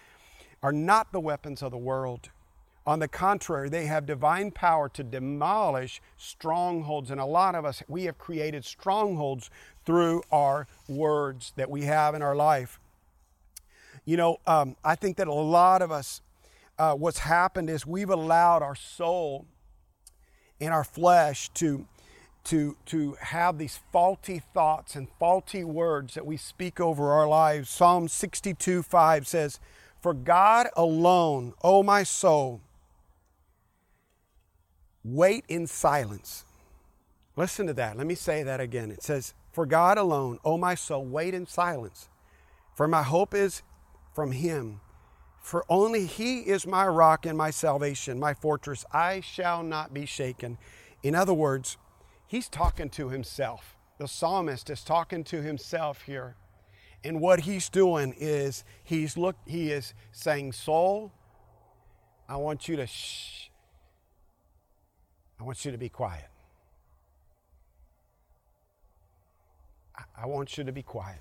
are 0.63 0.71
not 0.71 1.12
the 1.12 1.19
weapons 1.19 1.62
of 1.62 1.69
the 1.69 1.77
world 1.77 2.32
on 2.86 2.99
the 2.99 3.08
contrary, 3.08 3.69
they 3.69 3.86
have 3.86 4.06
divine 4.06 4.51
power 4.51 4.89
to 4.89 5.03
demolish 5.03 6.01
strongholds. 6.17 7.12
And 7.12 7.19
a 7.19 7.25
lot 7.25 7.56
of 7.56 7.63
us, 7.63 7.82
we 7.88 8.03
have 8.06 8.17
created 8.17 8.65
strongholds 8.65 9.49
through 9.86 10.23
our 10.32 10.67
words 10.89 11.53
that 11.56 11.69
we 11.69 11.84
have 11.84 12.13
in 12.13 12.21
our 12.21 12.36
life. 12.36 12.79
You 14.05 14.17
know, 14.17 14.37
um, 14.45 14.75
I 14.83 14.95
think 14.95 15.17
that 15.17 15.27
a 15.27 15.33
lot 15.33 15.81
of 15.81 15.91
us, 15.91 16.21
uh, 16.77 16.93
what's 16.93 17.19
happened 17.19 17.69
is 17.69 17.85
we've 17.85 18.09
allowed 18.09 18.61
our 18.61 18.75
soul 18.75 19.45
and 20.59 20.73
our 20.73 20.83
flesh 20.83 21.49
to, 21.55 21.85
to, 22.45 22.75
to 22.87 23.15
have 23.19 23.57
these 23.57 23.79
faulty 23.91 24.41
thoughts 24.53 24.95
and 24.95 25.07
faulty 25.19 25.63
words 25.63 26.13
that 26.15 26.25
we 26.25 26.37
speak 26.37 26.79
over 26.79 27.11
our 27.11 27.27
lives. 27.27 27.69
Psalm 27.69 28.07
62 28.07 28.83
5 28.83 29.27
says, 29.27 29.59
For 30.01 30.13
God 30.13 30.67
alone, 30.75 31.53
O 31.63 31.83
my 31.83 32.03
soul, 32.03 32.61
Wait 35.03 35.43
in 35.49 35.67
silence. 35.67 36.45
Listen 37.35 37.67
to 37.67 37.73
that. 37.73 37.97
Let 37.97 38.07
me 38.07 38.15
say 38.15 38.43
that 38.43 38.61
again. 38.61 38.89
It 38.91 39.03
says, 39.03 39.33
For 39.51 39.65
God 39.65 39.97
alone, 39.97 40.39
O 40.45 40.57
my 40.57 40.75
soul, 40.75 41.03
wait 41.03 41.33
in 41.33 41.45
silence. 41.45 42.09
For 42.75 42.87
my 42.87 43.03
hope 43.03 43.33
is 43.33 43.63
from 44.13 44.32
Him. 44.32 44.82
For 45.41 45.65
only 45.69 46.06
He 46.06 46.39
is 46.41 46.65
my 46.65 46.88
rock 46.88 47.26
and 47.26 47.38
my 47.38 47.52
salvation, 47.52 48.19
my 48.19 48.34
fortress. 48.34 48.86
I 48.91 49.19
shall 49.21 49.63
not 49.63 49.93
be 49.93 50.06
shaken. 50.06 50.58
In 51.02 51.15
other 51.15 51.34
words, 51.34 51.78
He's 52.28 52.47
talking 52.47 52.89
to 52.91 53.10
Himself. 53.10 53.78
The 53.97 54.08
psalmist 54.08 54.69
is 54.69 54.84
talking 54.84 55.23
to 55.26 55.41
himself 55.41 56.02
here. 56.02 56.36
And 57.04 57.21
what 57.21 57.41
he's 57.41 57.69
doing 57.69 58.13
is 58.17 58.63
he's 58.84 59.17
look 59.17 59.36
he 59.45 59.71
is 59.71 59.93
saying, 60.12 60.54
Soul, 60.54 61.12
I 62.28 62.38
want 62.38 62.67
you 62.67 62.76
to 62.78 62.88
shh 62.88 63.49
I 65.39 65.43
want 65.43 65.63
you 65.65 65.71
to 65.71 65.78
be 65.78 65.89
quiet. 65.89 66.28
I 70.17 70.26
want 70.26 70.58
you 70.58 70.63
to 70.63 70.71
be 70.71 70.84
quiet. 70.84 71.19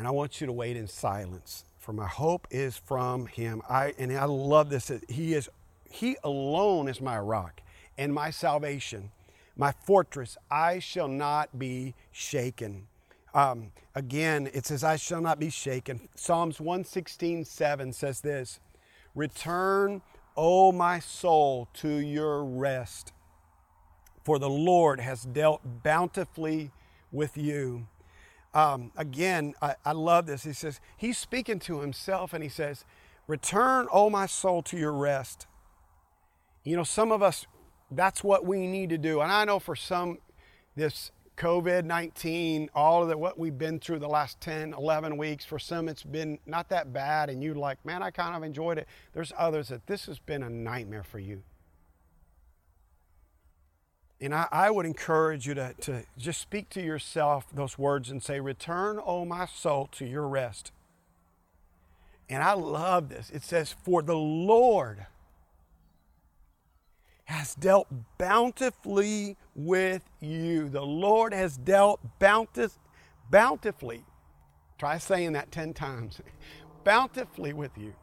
And 0.00 0.06
I 0.06 0.12
want 0.12 0.40
you 0.40 0.46
to 0.46 0.52
wait 0.54 0.78
in 0.78 0.88
silence. 0.88 1.66
For 1.78 1.92
my 1.92 2.06
hope 2.06 2.48
is 2.50 2.74
from 2.74 3.26
him. 3.26 3.60
I 3.68 3.92
and 3.98 4.10
I 4.10 4.24
love 4.24 4.70
this. 4.70 4.90
He 5.10 5.34
is 5.34 5.50
he 5.90 6.16
alone 6.24 6.88
is 6.88 7.02
my 7.02 7.18
rock 7.18 7.60
and 7.98 8.14
my 8.14 8.30
salvation, 8.30 9.10
my 9.58 9.72
fortress. 9.84 10.38
I 10.50 10.78
shall 10.78 11.06
not 11.06 11.58
be 11.58 11.94
shaken. 12.12 12.86
Um, 13.34 13.72
again, 13.94 14.48
it 14.54 14.64
says, 14.64 14.82
I 14.82 14.96
shall 14.96 15.20
not 15.20 15.38
be 15.38 15.50
shaken. 15.50 16.08
Psalms 16.14 16.60
116, 16.60 17.44
7 17.44 17.92
says 17.92 18.22
this 18.22 18.58
Return, 19.14 20.00
O 20.34 20.72
my 20.72 20.98
soul, 20.98 21.68
to 21.74 21.90
your 21.90 22.42
rest, 22.42 23.12
for 24.24 24.38
the 24.38 24.48
Lord 24.48 24.98
has 24.98 25.24
dealt 25.24 25.60
bountifully 25.82 26.70
with 27.12 27.36
you. 27.36 27.86
Um, 28.52 28.92
again, 28.96 29.54
I, 29.62 29.76
I 29.84 29.92
love 29.92 30.26
this. 30.26 30.44
He 30.44 30.52
says, 30.52 30.80
He's 30.96 31.18
speaking 31.18 31.58
to 31.60 31.80
Himself 31.80 32.32
and 32.32 32.42
He 32.42 32.50
says, 32.50 32.84
Return, 33.26 33.86
O 33.92 34.10
my 34.10 34.26
soul, 34.26 34.62
to 34.64 34.76
your 34.76 34.92
rest. 34.92 35.46
You 36.64 36.76
know, 36.76 36.84
some 36.84 37.12
of 37.12 37.22
us, 37.22 37.46
that's 37.90 38.24
what 38.24 38.44
we 38.44 38.66
need 38.66 38.90
to 38.90 38.98
do. 38.98 39.20
And 39.20 39.30
I 39.30 39.44
know 39.44 39.58
for 39.58 39.76
some, 39.76 40.18
this 40.76 41.12
COVID 41.36 41.84
19, 41.84 42.68
all 42.74 43.02
of 43.02 43.08
the, 43.08 43.16
what 43.16 43.38
we've 43.38 43.56
been 43.56 43.78
through 43.78 44.00
the 44.00 44.08
last 44.08 44.40
10, 44.40 44.74
11 44.74 45.16
weeks, 45.16 45.44
for 45.44 45.58
some 45.58 45.88
it's 45.88 46.02
been 46.02 46.38
not 46.44 46.68
that 46.68 46.92
bad, 46.92 47.30
and 47.30 47.42
you're 47.42 47.54
like, 47.54 47.82
man, 47.84 48.02
I 48.02 48.10
kind 48.10 48.36
of 48.36 48.42
enjoyed 48.42 48.78
it. 48.78 48.86
There's 49.12 49.32
others 49.38 49.68
that 49.68 49.86
this 49.86 50.06
has 50.06 50.18
been 50.18 50.42
a 50.42 50.50
nightmare 50.50 51.02
for 51.02 51.18
you. 51.18 51.42
And 54.20 54.34
I, 54.34 54.48
I 54.52 54.70
would 54.70 54.84
encourage 54.84 55.46
you 55.46 55.54
to, 55.54 55.74
to 55.80 56.04
just 56.18 56.40
speak 56.40 56.68
to 56.70 56.82
yourself 56.82 57.46
those 57.52 57.78
words 57.78 58.10
and 58.10 58.22
say, 58.22 58.38
Return, 58.38 59.00
O 59.04 59.24
my 59.24 59.46
soul, 59.46 59.88
to 59.92 60.04
your 60.04 60.28
rest. 60.28 60.72
And 62.28 62.42
I 62.42 62.52
love 62.52 63.08
this. 63.08 63.30
It 63.30 63.42
says, 63.42 63.74
For 63.84 64.02
the 64.02 64.16
Lord 64.16 65.06
has 67.24 67.54
dealt 67.54 67.88
bountifully 68.18 69.36
with 69.54 70.02
you. 70.20 70.68
The 70.68 70.82
Lord 70.82 71.32
has 71.32 71.56
dealt 71.56 72.00
bountif- 72.18 72.78
bountifully. 73.30 74.04
Try 74.78 74.98
saying 74.98 75.32
that 75.32 75.50
10 75.50 75.72
times. 75.72 76.20
bountifully 76.84 77.52
with 77.52 77.76
you. 77.78 77.94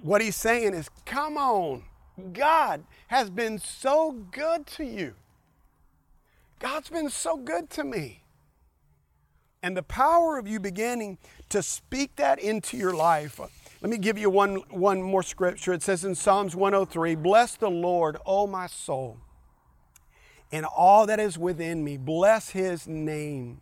What 0.00 0.20
he's 0.20 0.36
saying 0.36 0.74
is, 0.74 0.88
come 1.04 1.36
on, 1.36 1.84
God 2.32 2.84
has 3.08 3.30
been 3.30 3.58
so 3.58 4.12
good 4.12 4.66
to 4.68 4.84
you. 4.84 5.14
God's 6.58 6.88
been 6.88 7.10
so 7.10 7.36
good 7.36 7.68
to 7.70 7.84
me. 7.84 8.22
And 9.62 9.76
the 9.76 9.82
power 9.82 10.38
of 10.38 10.46
you 10.46 10.60
beginning 10.60 11.18
to 11.48 11.62
speak 11.62 12.16
that 12.16 12.38
into 12.38 12.76
your 12.76 12.94
life 12.94 13.40
let 13.82 13.90
me 13.90 13.98
give 13.98 14.16
you 14.16 14.30
one, 14.30 14.56
one 14.70 15.02
more 15.02 15.22
scripture. 15.22 15.72
It 15.72 15.82
says 15.82 16.04
in 16.04 16.14
Psalms 16.14 16.56
103 16.56 17.14
Bless 17.14 17.56
the 17.56 17.70
Lord, 17.70 18.16
O 18.24 18.46
my 18.46 18.66
soul, 18.66 19.18
and 20.50 20.64
all 20.64 21.06
that 21.06 21.20
is 21.20 21.38
within 21.38 21.84
me. 21.84 21.96
Bless 21.96 22.50
his 22.50 22.88
name. 22.88 23.60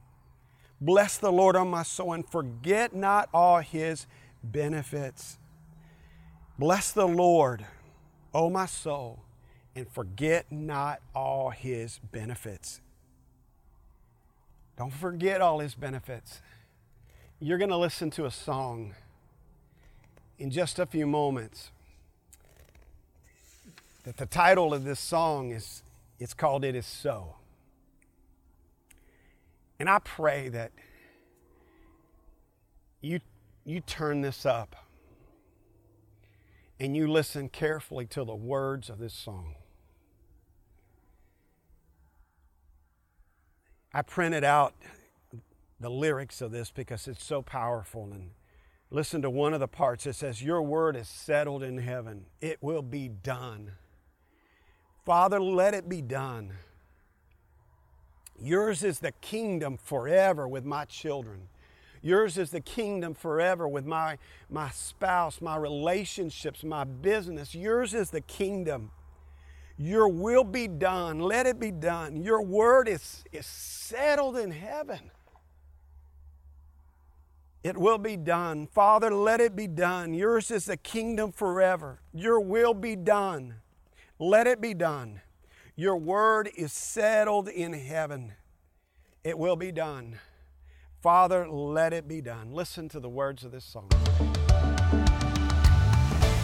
Bless 0.80 1.18
the 1.18 1.32
Lord, 1.32 1.56
O 1.56 1.64
my 1.64 1.82
soul, 1.82 2.12
and 2.12 2.26
forget 2.26 2.94
not 2.94 3.28
all 3.34 3.58
his 3.58 4.06
benefits. 4.42 5.38
Bless 6.58 6.92
the 6.92 7.08
Lord, 7.08 7.66
O 8.35 8.51
my 8.51 8.66
soul, 8.66 9.20
and 9.77 9.88
forget 9.88 10.51
not 10.51 11.01
all 11.14 11.51
his 11.51 12.01
benefits. 12.11 12.81
Don't 14.77 14.92
forget 14.92 15.40
all 15.40 15.61
his 15.61 15.75
benefits. 15.75 16.40
You're 17.38 17.59
going 17.59 17.70
to 17.70 17.77
listen 17.77 18.11
to 18.12 18.25
a 18.25 18.31
song 18.31 18.94
in 20.38 20.51
just 20.51 20.79
a 20.79 20.87
few 20.87 21.07
moments. 21.07 21.70
That 24.03 24.16
the 24.16 24.27
title 24.27 24.75
of 24.75 24.85
this 24.85 25.01
song 25.01 25.51
is 25.51 25.83
it's 26.18 26.35
called 26.35 26.64
It 26.64 26.75
Is 26.75 26.87
So. 26.87 27.37
And 29.79 29.88
I 29.88 29.99
pray 29.99 30.49
that 30.49 30.73
you 33.01 33.20
you 33.64 33.81
turn 33.81 34.20
this 34.20 34.44
up 34.44 34.84
and 36.85 36.94
you 36.94 37.11
listen 37.11 37.49
carefully 37.49 38.05
to 38.05 38.25
the 38.25 38.35
words 38.35 38.90
of 38.90 38.99
this 38.99 39.14
song. 39.14 39.55
I 43.94 44.03
printed 44.03 44.44
out 44.44 44.75
the 45.81 45.88
lyrics 45.88 46.42
of 46.42 46.51
this 46.51 46.70
because 46.70 47.09
it's 47.09 47.25
so 47.25 47.40
powerful. 47.40 48.11
And 48.12 48.33
listen 48.90 49.23
to 49.23 49.31
one 49.31 49.55
of 49.55 49.61
the 49.61 49.68
parts. 49.68 50.07
It 50.07 50.14
says, 50.14 50.42
Your 50.42 50.61
word 50.61 50.94
is 50.94 51.09
settled 51.09 51.62
in 51.62 51.79
heaven, 51.79 52.27
it 52.42 52.59
will 52.61 52.83
be 52.83 53.09
done. 53.09 53.73
Father, 55.07 55.40
let 55.40 55.73
it 55.73 55.88
be 55.88 56.03
done. 56.03 56.53
Yours 58.38 58.83
is 58.83 58.99
the 58.99 59.12
kingdom 59.12 59.79
forever 59.79 60.47
with 60.47 60.64
my 60.64 60.85
children. 60.85 61.49
Yours 62.04 62.36
is 62.36 62.50
the 62.50 62.60
kingdom 62.60 63.14
forever 63.14 63.66
with 63.66 63.86
my, 63.86 64.18
my 64.50 64.68
spouse, 64.68 65.40
my 65.40 65.56
relationships, 65.56 66.62
my 66.62 66.84
business. 66.84 67.54
Yours 67.54 67.94
is 67.94 68.10
the 68.10 68.20
kingdom. 68.20 68.90
Your 69.78 70.08
will 70.08 70.44
be 70.44 70.68
done. 70.68 71.18
Let 71.18 71.46
it 71.46 71.58
be 71.58 71.70
done. 71.70 72.22
Your 72.22 72.42
word 72.42 72.88
is, 72.88 73.24
is 73.32 73.46
settled 73.46 74.36
in 74.36 74.50
heaven. 74.50 75.10
It 77.62 77.78
will 77.78 77.96
be 77.96 78.18
done. 78.18 78.66
Father, 78.66 79.10
let 79.10 79.40
it 79.40 79.56
be 79.56 79.66
done. 79.66 80.12
Yours 80.12 80.50
is 80.50 80.66
the 80.66 80.76
kingdom 80.76 81.32
forever. 81.32 82.00
Your 82.12 82.38
will 82.38 82.74
be 82.74 82.96
done. 82.96 83.54
Let 84.18 84.46
it 84.46 84.60
be 84.60 84.74
done. 84.74 85.22
Your 85.74 85.96
word 85.96 86.50
is 86.54 86.70
settled 86.70 87.48
in 87.48 87.72
heaven. 87.72 88.34
It 89.24 89.38
will 89.38 89.56
be 89.56 89.72
done. 89.72 90.18
Father, 91.04 91.46
let 91.46 91.92
it 91.92 92.08
be 92.08 92.22
done. 92.22 92.54
Listen 92.54 92.88
to 92.88 92.98
the 92.98 93.10
words 93.10 93.44
of 93.44 93.52
this 93.52 93.62
song. 93.62 93.90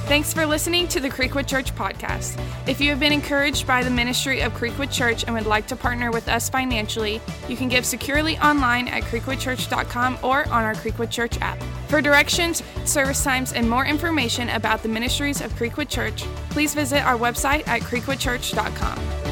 Thanks 0.04 0.34
for 0.34 0.44
listening 0.44 0.86
to 0.88 1.00
the 1.00 1.08
Creekwood 1.08 1.46
Church 1.46 1.74
podcast. 1.74 2.38
If 2.68 2.78
you 2.78 2.90
have 2.90 3.00
been 3.00 3.14
encouraged 3.14 3.66
by 3.66 3.82
the 3.82 3.88
ministry 3.88 4.42
of 4.42 4.52
Creekwood 4.52 4.92
Church 4.92 5.24
and 5.24 5.32
would 5.32 5.46
like 5.46 5.66
to 5.68 5.76
partner 5.76 6.10
with 6.10 6.28
us 6.28 6.50
financially, 6.50 7.22
you 7.48 7.56
can 7.56 7.70
give 7.70 7.86
securely 7.86 8.36
online 8.40 8.86
at 8.88 9.04
creekwoodchurch.com 9.04 10.18
or 10.22 10.46
on 10.48 10.62
our 10.62 10.74
Creekwood 10.74 11.10
Church 11.10 11.40
app. 11.40 11.58
For 11.88 12.02
directions, 12.02 12.62
service 12.84 13.24
times, 13.24 13.54
and 13.54 13.70
more 13.70 13.86
information 13.86 14.50
about 14.50 14.82
the 14.82 14.90
ministries 14.90 15.40
of 15.40 15.54
Creekwood 15.54 15.88
Church, 15.88 16.24
please 16.50 16.74
visit 16.74 17.02
our 17.02 17.16
website 17.16 17.66
at 17.66 17.80
creekwoodchurch.com. 17.80 19.29